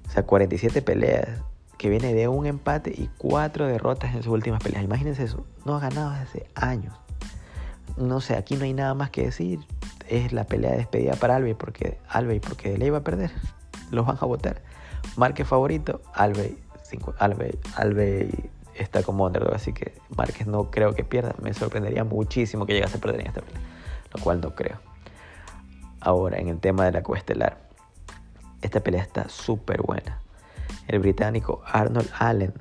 o 0.06 0.10
sea, 0.10 0.22
47 0.24 0.82
peleas, 0.82 1.28
que 1.76 1.90
viene 1.90 2.14
de 2.14 2.28
un 2.28 2.46
empate 2.46 2.90
y 2.90 3.10
cuatro 3.18 3.66
derrotas 3.66 4.14
en 4.14 4.22
sus 4.22 4.32
últimas 4.32 4.62
peleas. 4.62 4.84
Imagínense 4.84 5.24
eso, 5.24 5.44
no 5.64 5.76
ha 5.76 5.80
ganado 5.80 6.10
hace 6.10 6.46
años. 6.54 6.94
No 7.96 8.20
sé, 8.20 8.36
aquí 8.36 8.56
no 8.56 8.64
hay 8.64 8.72
nada 8.72 8.94
más 8.94 9.10
que 9.10 9.24
decir. 9.24 9.60
Es 10.08 10.32
la 10.32 10.44
pelea 10.44 10.72
de 10.72 10.78
despedida 10.78 11.14
para 11.14 11.36
Alvey 11.36 11.54
porque 11.54 11.98
Alvey 12.08 12.40
porque 12.40 12.76
le 12.78 12.86
iba 12.86 12.98
a 12.98 13.04
perder. 13.04 13.30
Los 13.90 14.06
van 14.06 14.16
a 14.20 14.26
votar. 14.26 14.62
Marque 15.16 15.44
favorito, 15.44 16.00
Alvey, 16.14 16.56
Alvey, 17.18 17.58
Alvey 17.76 18.50
está 18.82 19.02
como 19.02 19.26
underdog, 19.26 19.54
así 19.54 19.72
que 19.72 19.94
Márquez 20.16 20.46
no 20.46 20.70
creo 20.70 20.94
que 20.94 21.04
pierda. 21.04 21.34
Me 21.42 21.54
sorprendería 21.54 22.04
muchísimo 22.04 22.66
que 22.66 22.74
llegase 22.74 22.98
a 22.98 23.00
perder 23.00 23.20
en 23.20 23.26
esta 23.28 23.40
pelea, 23.40 23.60
lo 24.14 24.22
cual 24.22 24.40
no 24.40 24.54
creo. 24.54 24.78
Ahora, 26.00 26.38
en 26.38 26.48
el 26.48 26.58
tema 26.58 26.84
de 26.84 26.92
la 26.92 27.02
coestelar, 27.02 27.58
esta 28.60 28.80
pelea 28.80 29.02
está 29.02 29.28
súper 29.28 29.82
buena. 29.82 30.20
El 30.88 30.98
británico 30.98 31.62
Arnold 31.64 32.10
Allen, 32.18 32.52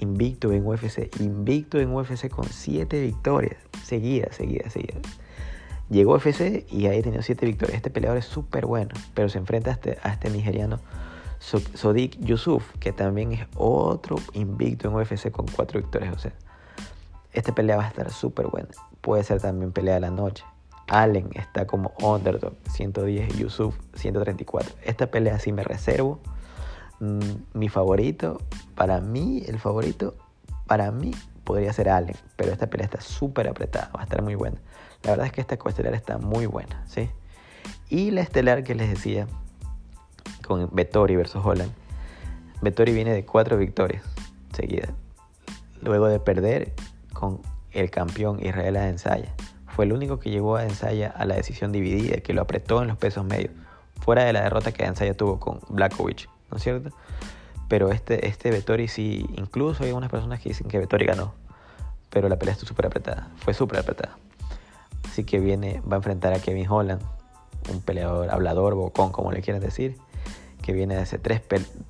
invicto 0.00 0.52
en 0.52 0.66
UFC, 0.66 1.20
invicto 1.20 1.78
en 1.78 1.94
UFC 1.94 2.28
con 2.28 2.44
7 2.44 3.00
victorias, 3.00 3.56
seguidas, 3.82 4.36
seguidas, 4.36 4.72
seguidas. 4.72 5.02
Llegó 5.90 6.14
a 6.14 6.18
UFC 6.18 6.64
y 6.72 6.86
ahí 6.86 7.02
tenía 7.02 7.22
7 7.22 7.44
victorias. 7.46 7.76
Este 7.76 7.90
peleador 7.90 8.18
es 8.18 8.24
súper 8.24 8.66
bueno, 8.66 8.94
pero 9.14 9.28
se 9.28 9.38
enfrenta 9.38 9.70
a 9.70 9.74
este, 9.74 9.98
a 10.02 10.12
este 10.12 10.30
nigeriano 10.30 10.80
Sodik 11.44 12.18
Yusuf, 12.20 12.64
que 12.80 12.92
también 12.92 13.32
es 13.32 13.46
otro 13.54 14.16
invicto 14.32 14.88
en 14.88 14.94
UFC 14.94 15.30
con 15.30 15.46
cuatro 15.46 15.78
victorias. 15.78 16.16
O 16.16 16.18
sea, 16.18 16.32
esta 17.32 17.54
pelea 17.54 17.76
va 17.76 17.84
a 17.84 17.88
estar 17.88 18.10
súper 18.10 18.46
buena. 18.46 18.68
Puede 19.00 19.24
ser 19.24 19.40
también 19.40 19.72
pelea 19.72 19.94
de 19.94 20.00
la 20.00 20.10
noche. 20.10 20.44
Allen 20.88 21.28
está 21.34 21.66
como 21.66 21.92
underdog, 22.02 22.54
110, 22.70 23.36
Yusuf 23.36 23.76
134. 23.94 24.74
Esta 24.84 25.10
pelea 25.10 25.38
sí 25.38 25.52
me 25.52 25.64
reservo. 25.64 26.20
Mm, 27.00 27.18
mi 27.52 27.68
favorito, 27.68 28.40
para 28.74 29.00
mí, 29.00 29.42
el 29.46 29.58
favorito, 29.58 30.14
para 30.66 30.90
mí 30.92 31.12
podría 31.44 31.72
ser 31.72 31.90
Allen, 31.90 32.16
pero 32.36 32.52
esta 32.52 32.68
pelea 32.68 32.86
está 32.86 33.00
súper 33.00 33.48
apretada, 33.48 33.90
va 33.94 34.00
a 34.00 34.04
estar 34.04 34.22
muy 34.22 34.34
buena. 34.34 34.56
La 35.02 35.10
verdad 35.10 35.26
es 35.26 35.32
que 35.32 35.42
esta 35.42 35.58
coestelar 35.58 35.94
está 35.94 36.18
muy 36.18 36.46
buena, 36.46 36.82
¿sí? 36.86 37.10
Y 37.90 38.10
la 38.10 38.22
estelar 38.22 38.64
que 38.64 38.74
les 38.74 38.88
decía, 38.88 39.26
con 40.46 40.68
Vettori 40.72 41.16
versus 41.16 41.44
Holland. 41.44 41.72
Vettori 42.60 42.92
viene 42.92 43.12
de 43.12 43.24
cuatro 43.24 43.56
victorias 43.56 44.02
seguidas, 44.52 44.90
luego 45.82 46.06
de 46.06 46.20
perder 46.20 46.72
con 47.12 47.40
el 47.72 47.90
campeón 47.90 48.38
Israel 48.44 48.76
Adesanya. 48.76 49.32
Fue 49.66 49.84
el 49.84 49.92
único 49.92 50.20
que 50.20 50.30
llegó 50.30 50.56
a 50.56 50.60
Adesanya 50.60 51.08
a 51.08 51.26
la 51.26 51.34
decisión 51.34 51.72
dividida, 51.72 52.18
que 52.18 52.32
lo 52.32 52.42
apretó 52.42 52.80
en 52.82 52.88
los 52.88 52.96
pesos 52.96 53.24
medios, 53.24 53.52
fuera 54.00 54.24
de 54.24 54.32
la 54.32 54.42
derrota 54.42 54.72
que 54.72 54.84
Adesanya 54.84 55.14
tuvo 55.14 55.40
con 55.40 55.60
Blackovich, 55.68 56.28
¿no 56.50 56.56
es 56.58 56.62
cierto? 56.62 56.90
Pero 57.68 57.90
este, 57.90 58.28
este 58.28 58.50
Vettori 58.50 58.88
sí, 58.88 59.26
incluso 59.36 59.84
hay 59.84 59.92
unas 59.92 60.10
personas 60.10 60.40
que 60.40 60.50
dicen 60.50 60.68
que 60.68 60.78
Vettori 60.78 61.06
ganó, 61.06 61.34
pero 62.10 62.28
la 62.28 62.38
pelea 62.38 62.52
estuvo 62.52 62.68
súper 62.68 62.86
apretada, 62.86 63.28
fue 63.36 63.54
súper 63.54 63.80
apretada. 63.80 64.16
Así 65.08 65.24
que 65.24 65.38
viene, 65.38 65.80
va 65.80 65.96
a 65.96 65.98
enfrentar 65.98 66.32
a 66.32 66.38
Kevin 66.38 66.68
Holland, 66.68 67.02
un 67.70 67.80
peleador 67.80 68.30
hablador, 68.30 68.74
bocón, 68.74 69.10
como 69.10 69.32
le 69.32 69.42
quieran 69.42 69.62
decir, 69.62 69.96
que 70.64 70.72
viene 70.72 70.94
de 70.94 71.02
hace 71.02 71.18
tres, 71.18 71.42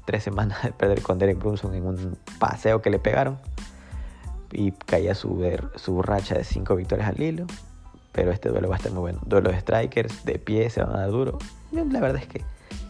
tres 0.04 0.24
semanas 0.24 0.60
de 0.64 0.72
perder 0.72 1.00
con 1.00 1.16
Derek 1.16 1.38
Brunson 1.38 1.74
en 1.74 1.87
un 1.87 2.18
paseo 2.40 2.82
que 2.82 2.90
le 2.90 2.98
pegaron 2.98 3.38
y 4.50 4.72
caía 4.72 5.14
su, 5.14 5.40
su 5.76 6.02
racha 6.02 6.34
de 6.34 6.42
cinco 6.42 6.74
victorias 6.74 7.08
al 7.08 7.22
hilo. 7.22 7.46
Pero 8.10 8.32
este 8.32 8.48
duelo 8.48 8.68
va 8.68 8.74
a 8.74 8.78
estar 8.78 8.90
muy 8.90 9.00
bueno. 9.00 9.20
Duelo 9.26 9.50
de 9.50 9.60
strikers, 9.60 10.24
de 10.24 10.40
pie, 10.40 10.70
se 10.70 10.82
van 10.82 10.96
a 10.96 11.00
dar 11.00 11.10
duro. 11.10 11.38
La 11.70 12.00
verdad 12.00 12.20
es 12.20 12.26
que 12.26 12.42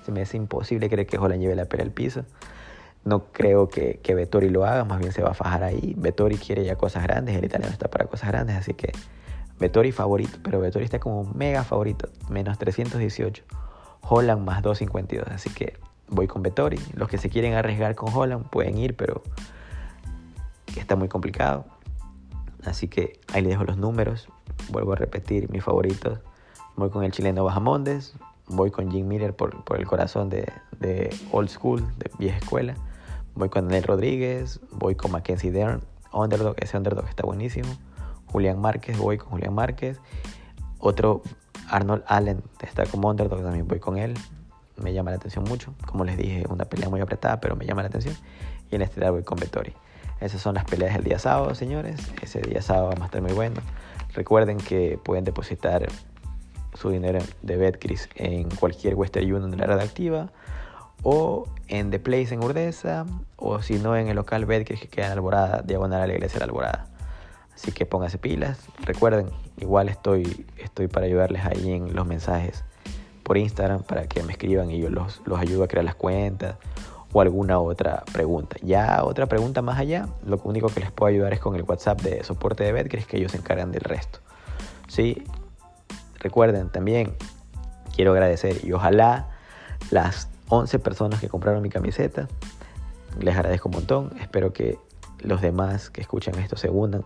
se 0.07 0.13
me 0.13 0.23
hace 0.23 0.39
imposible 0.39 0.89
creer 0.89 1.07
que 1.07 1.19
Holland 1.19 1.43
lleve 1.43 1.55
la 1.55 1.67
pelea 1.67 1.85
al 1.85 1.93
piso. 1.93 2.25
No 3.05 3.27
creo 3.33 3.69
que, 3.69 4.01
que 4.03 4.15
Vettori 4.15 4.49
lo 4.49 4.65
haga, 4.65 4.85
más 4.85 5.01
bien 5.01 5.13
se 5.13 5.23
va 5.23 5.33
a 5.33 5.35
fajar 5.35 5.65
ahí. 5.65 5.95
Vettori 5.99 6.39
quiere 6.39 6.65
ya 6.65 6.77
cosas 6.77 7.03
grandes, 7.03 7.37
el 7.37 7.45
italiano 7.45 7.73
está 7.73 7.91
para 7.91 8.07
cosas 8.07 8.31
grandes, 8.31 8.57
así 8.57 8.73
que 8.73 8.93
Vettori 9.61 9.93
favorito, 9.93 10.39
pero 10.43 10.61
Vettori 10.61 10.87
está 10.87 10.99
como 10.99 11.25
mega 11.25 11.63
favorito, 11.63 12.09
menos 12.31 12.57
318. 12.59 13.45
Holland 14.09 14.45
más 14.45 14.63
2.52. 14.63 15.25
Así 15.33 15.51
que 15.51 15.79
voy 16.09 16.27
con 16.27 16.43
Vettori. 16.43 16.79
Los 16.95 17.09
que 17.09 17.19
se 17.19 17.31
quieren 17.31 17.55
arriesgar 17.55 17.95
con 17.95 18.13
Holland 18.13 18.47
pueden 18.51 18.79
ir, 18.79 18.97
pero 18.97 19.23
está 20.77 20.97
muy 20.97 21.09
complicado. 21.09 21.65
Así 22.65 22.89
que 22.89 23.21
ahí 23.33 23.43
les 23.43 23.51
dejo 23.51 23.65
los 23.65 23.77
números. 23.77 24.29
Vuelvo 24.71 24.93
a 24.93 24.97
repetir 24.97 25.51
mis 25.51 25.63
favoritos. 25.63 26.21
Voy 26.77 26.91
con 26.91 27.05
el 27.05 27.13
chileno 27.13 27.45
Bajamondes. 27.45 28.15
Voy 28.47 28.71
con 28.71 28.91
Jim 28.91 29.07
Miller 29.07 29.35
por, 29.35 29.65
el 29.77 29.87
corazón 29.87 30.29
de, 30.29 30.51
old 31.33 31.49
school, 31.49 31.83
de 31.99 32.11
vieja 32.19 32.39
escuela. 32.39 32.75
Voy 33.35 33.49
con 33.49 33.65
Daniel 33.65 33.85
Rodríguez. 33.85 34.61
Voy 34.71 34.95
con 34.95 35.13
Mackenzie 35.13 35.51
Dern. 35.51 35.83
Underdog, 36.13 36.55
ese 36.59 36.77
underdog 36.77 37.09
está 37.09 37.25
buenísimo. 37.25 37.69
Julián 38.27 38.61
Márquez, 38.61 38.99
voy 38.99 39.19
con 39.19 39.31
Julián 39.31 39.55
Márquez. 39.55 40.01
Otro 40.79 41.23
Arnold 41.69 42.05
Allen 42.07 42.43
está 42.61 42.87
como 42.87 43.11
underdog, 43.11 43.43
también 43.43 43.67
voy 43.67 43.81
con 43.81 43.99
él. 43.99 44.15
Me 44.77 44.93
llama 44.93 45.11
la 45.11 45.17
atención 45.17 45.45
mucho. 45.45 45.75
Como 45.87 46.05
les 46.05 46.17
dije, 46.17 46.45
una 46.49 46.65
pelea 46.65 46.89
muy 46.89 47.01
apretada, 47.01 47.41
pero 47.41 47.57
me 47.57 47.65
llama 47.65 47.83
la 47.83 47.89
atención. 47.89 48.17
Y 48.71 48.77
en 48.77 48.83
este 48.83 49.09
voy 49.11 49.23
con 49.23 49.39
Vettori. 49.39 49.73
Esas 50.21 50.41
son 50.41 50.55
las 50.55 50.65
peleas 50.65 50.95
del 50.95 51.05
día 51.05 51.19
sábado, 51.19 51.55
señores. 51.55 52.01
Ese 52.23 52.41
día 52.41 52.63
sábado 52.63 52.91
va 52.99 53.03
a 53.03 53.07
estar 53.07 53.23
muy 53.23 53.33
bueno. 53.33 53.61
Recuerden 54.15 54.59
que 54.59 54.99
pueden 55.03 55.25
depositar 55.25 55.87
su 56.75 56.91
dinero 56.91 57.21
de 57.43 57.57
Betcris 57.57 58.09
en 58.17 58.51
cualquier 58.51 58.95
Western 58.95 59.33
Union 59.33 59.51
de 59.51 59.57
la 59.57 59.67
red 59.67 59.81
activa 59.81 60.33
o 61.03 61.47
en 61.69 61.91
The 61.91 62.01
Place 62.01 62.35
en 62.35 62.43
Urdesa 62.43 63.07
o 63.37 63.63
si 63.63 63.79
no 63.79 63.97
en 63.97 64.09
el 64.09 64.17
local 64.17 64.47
Betcris 64.47 64.81
que 64.81 64.89
queda 64.89 65.07
en 65.07 65.13
Alborada, 65.13 65.63
diagonal 65.63 66.03
a 66.03 66.07
la 66.07 66.15
iglesia 66.15 66.39
de 66.39 66.45
Alborada. 66.45 66.94
Así 67.55 67.73
que 67.73 67.87
pónganse 67.87 68.19
pilas. 68.19 68.59
Recuerden, 68.81 69.31
igual 69.59 69.89
estoy, 69.89 70.47
estoy 70.59 70.89
para 70.89 71.07
ayudarles 71.07 71.45
ahí 71.45 71.73
en 71.73 71.95
los 71.95 72.07
mensajes 72.07 72.65
por 73.23 73.39
Instagram 73.39 73.83
para 73.83 74.07
que 74.07 74.23
me 74.23 74.33
escriban 74.33 74.71
y 74.71 74.81
yo 74.81 74.91
los, 74.91 75.23
los 75.25 75.39
ayudo 75.39 75.65
a 75.65 75.69
crear 75.69 75.85
las 75.85 75.95
cuentas 75.95 76.57
o 77.13 77.21
alguna 77.21 77.59
otra 77.61 78.05
pregunta. 78.13 78.57
Ya 78.61 79.03
otra 79.05 79.27
pregunta 79.27 79.63
más 79.63 79.79
allá, 79.79 80.09
lo 80.27 80.41
único 80.45 80.69
que 80.69 80.81
les 80.81 80.91
puedo 80.91 81.09
ayudar 81.11 81.33
es 81.33 81.41
con 81.41 81.55
el 81.55 81.63
WhatsApp 81.63 82.03
de 82.03 82.23
soporte 82.25 82.71
de 82.71 82.81
es 82.81 83.07
que 83.07 83.17
ellos 83.17 83.33
se 83.33 83.39
encargan 83.39 83.71
del 83.71 83.83
resto. 83.83 84.19
¿Sí? 84.89 85.23
Recuerden 86.19 86.71
también, 86.71 87.15
quiero 87.95 88.13
agradecer 88.13 88.65
y 88.65 88.73
ojalá 88.73 89.29
las 89.91 90.29
11 90.49 90.79
personas 90.81 91.21
que 91.21 91.29
compraron 91.29 91.63
mi 91.63 91.71
camiseta, 91.71 92.29
les 93.21 93.37
agradezco 93.37 93.69
un 93.69 93.77
montón. 93.77 94.11
Espero 94.21 94.53
que 94.53 94.79
los 95.21 95.41
demás 95.41 95.91
que 95.91 96.01
escuchan 96.01 96.39
esto 96.39 96.57
se 96.57 96.69
unan 96.69 97.05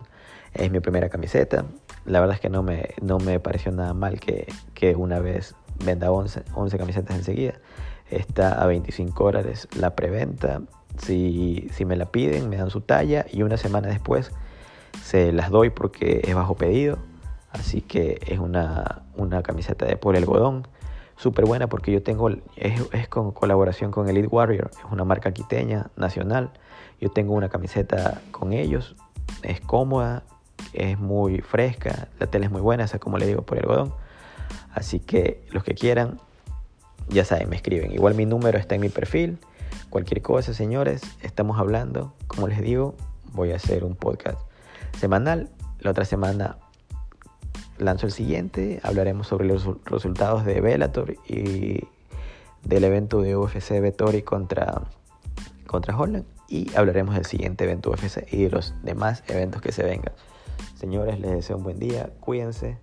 es 0.53 0.71
mi 0.71 0.79
primera 0.79 1.09
camiseta. 1.09 1.65
La 2.05 2.19
verdad 2.19 2.35
es 2.35 2.41
que 2.41 2.49
no 2.49 2.63
me, 2.63 2.89
no 3.01 3.19
me 3.19 3.39
pareció 3.39 3.71
nada 3.71 3.93
mal 3.93 4.19
que, 4.19 4.47
que 4.73 4.95
una 4.95 5.19
vez 5.19 5.55
venda 5.83 6.11
11, 6.11 6.43
11 6.53 6.77
camisetas 6.77 7.15
enseguida. 7.15 7.53
Está 8.09 8.61
a 8.61 8.65
25 8.65 9.23
dólares 9.23 9.67
la 9.75 9.95
preventa. 9.95 10.61
Si, 10.97 11.67
si 11.71 11.85
me 11.85 11.95
la 11.95 12.05
piden, 12.05 12.49
me 12.49 12.57
dan 12.57 12.69
su 12.69 12.81
talla 12.81 13.25
y 13.31 13.43
una 13.43 13.57
semana 13.57 13.87
después 13.87 14.31
se 15.03 15.31
las 15.31 15.49
doy 15.49 15.69
porque 15.69 16.21
es 16.23 16.35
bajo 16.35 16.55
pedido. 16.55 16.97
Así 17.51 17.81
que 17.81 18.19
es 18.27 18.39
una, 18.39 19.03
una 19.15 19.41
camiseta 19.43 19.85
de 19.85 19.97
por 19.97 20.15
algodón. 20.15 20.67
Súper 21.15 21.45
buena 21.45 21.67
porque 21.67 21.91
yo 21.91 22.01
tengo, 22.01 22.29
es, 22.29 22.81
es, 22.93 23.07
con 23.09 23.31
colaboración 23.31 23.91
con 23.91 24.07
Elite 24.07 24.27
Warrior, 24.27 24.71
es 24.71 24.91
una 24.91 25.03
marca 25.03 25.33
quiteña 25.33 25.89
nacional. 25.97 26.51
Yo 27.01 27.09
tengo 27.09 27.33
una 27.33 27.49
camiseta 27.49 28.21
con 28.31 28.53
ellos, 28.53 28.95
es 29.43 29.59
cómoda, 29.59 30.23
es 30.73 30.99
muy 30.99 31.41
fresca, 31.41 32.07
la 32.19 32.27
tela 32.27 32.45
es 32.45 32.51
muy 32.51 32.61
buena, 32.61 32.83
esa 32.83 32.99
como 32.99 33.17
le 33.17 33.25
digo 33.25 33.43
por 33.43 33.57
algodón. 33.57 33.93
Así 34.73 34.99
que 34.99 35.43
los 35.51 35.63
que 35.63 35.73
quieran, 35.73 36.19
ya 37.09 37.25
saben, 37.25 37.49
me 37.49 37.55
escriben. 37.55 37.91
Igual 37.91 38.15
mi 38.15 38.25
número 38.25 38.57
está 38.57 38.75
en 38.75 38.81
mi 38.81 38.89
perfil. 38.89 39.39
Cualquier 39.89 40.21
cosa, 40.21 40.53
señores, 40.53 41.01
estamos 41.21 41.57
hablando. 41.59 42.13
Como 42.27 42.47
les 42.47 42.61
digo, 42.61 42.95
voy 43.33 43.51
a 43.51 43.55
hacer 43.55 43.83
un 43.83 43.95
podcast 43.95 44.39
semanal. 44.97 45.49
La 45.79 45.91
otra 45.91 46.05
semana 46.05 46.57
lanzo 47.77 48.05
el 48.05 48.11
siguiente. 48.11 48.79
Hablaremos 48.83 49.27
sobre 49.27 49.47
los 49.47 49.67
resultados 49.85 50.45
de 50.45 50.61
Bellator 50.61 51.15
y 51.27 51.87
del 52.63 52.83
evento 52.83 53.21
de 53.21 53.35
UFC 53.35 53.79
Vettori 53.81 54.21
contra, 54.21 54.83
contra 55.65 55.97
Holland. 55.97 56.25
Y 56.47 56.75
hablaremos 56.75 57.15
del 57.15 57.25
siguiente 57.25 57.63
evento 57.63 57.91
UFC 57.91 58.31
y 58.31 58.43
de 58.43 58.49
los 58.49 58.73
demás 58.83 59.23
eventos 59.27 59.61
que 59.61 59.71
se 59.71 59.83
vengan. 59.83 60.13
Señores, 60.75 61.19
les 61.19 61.31
deseo 61.31 61.57
un 61.57 61.63
buen 61.63 61.79
día. 61.79 62.11
Cuídense. 62.19 62.77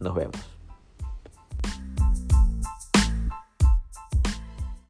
Nos 0.00 0.14
vemos. 0.14 0.51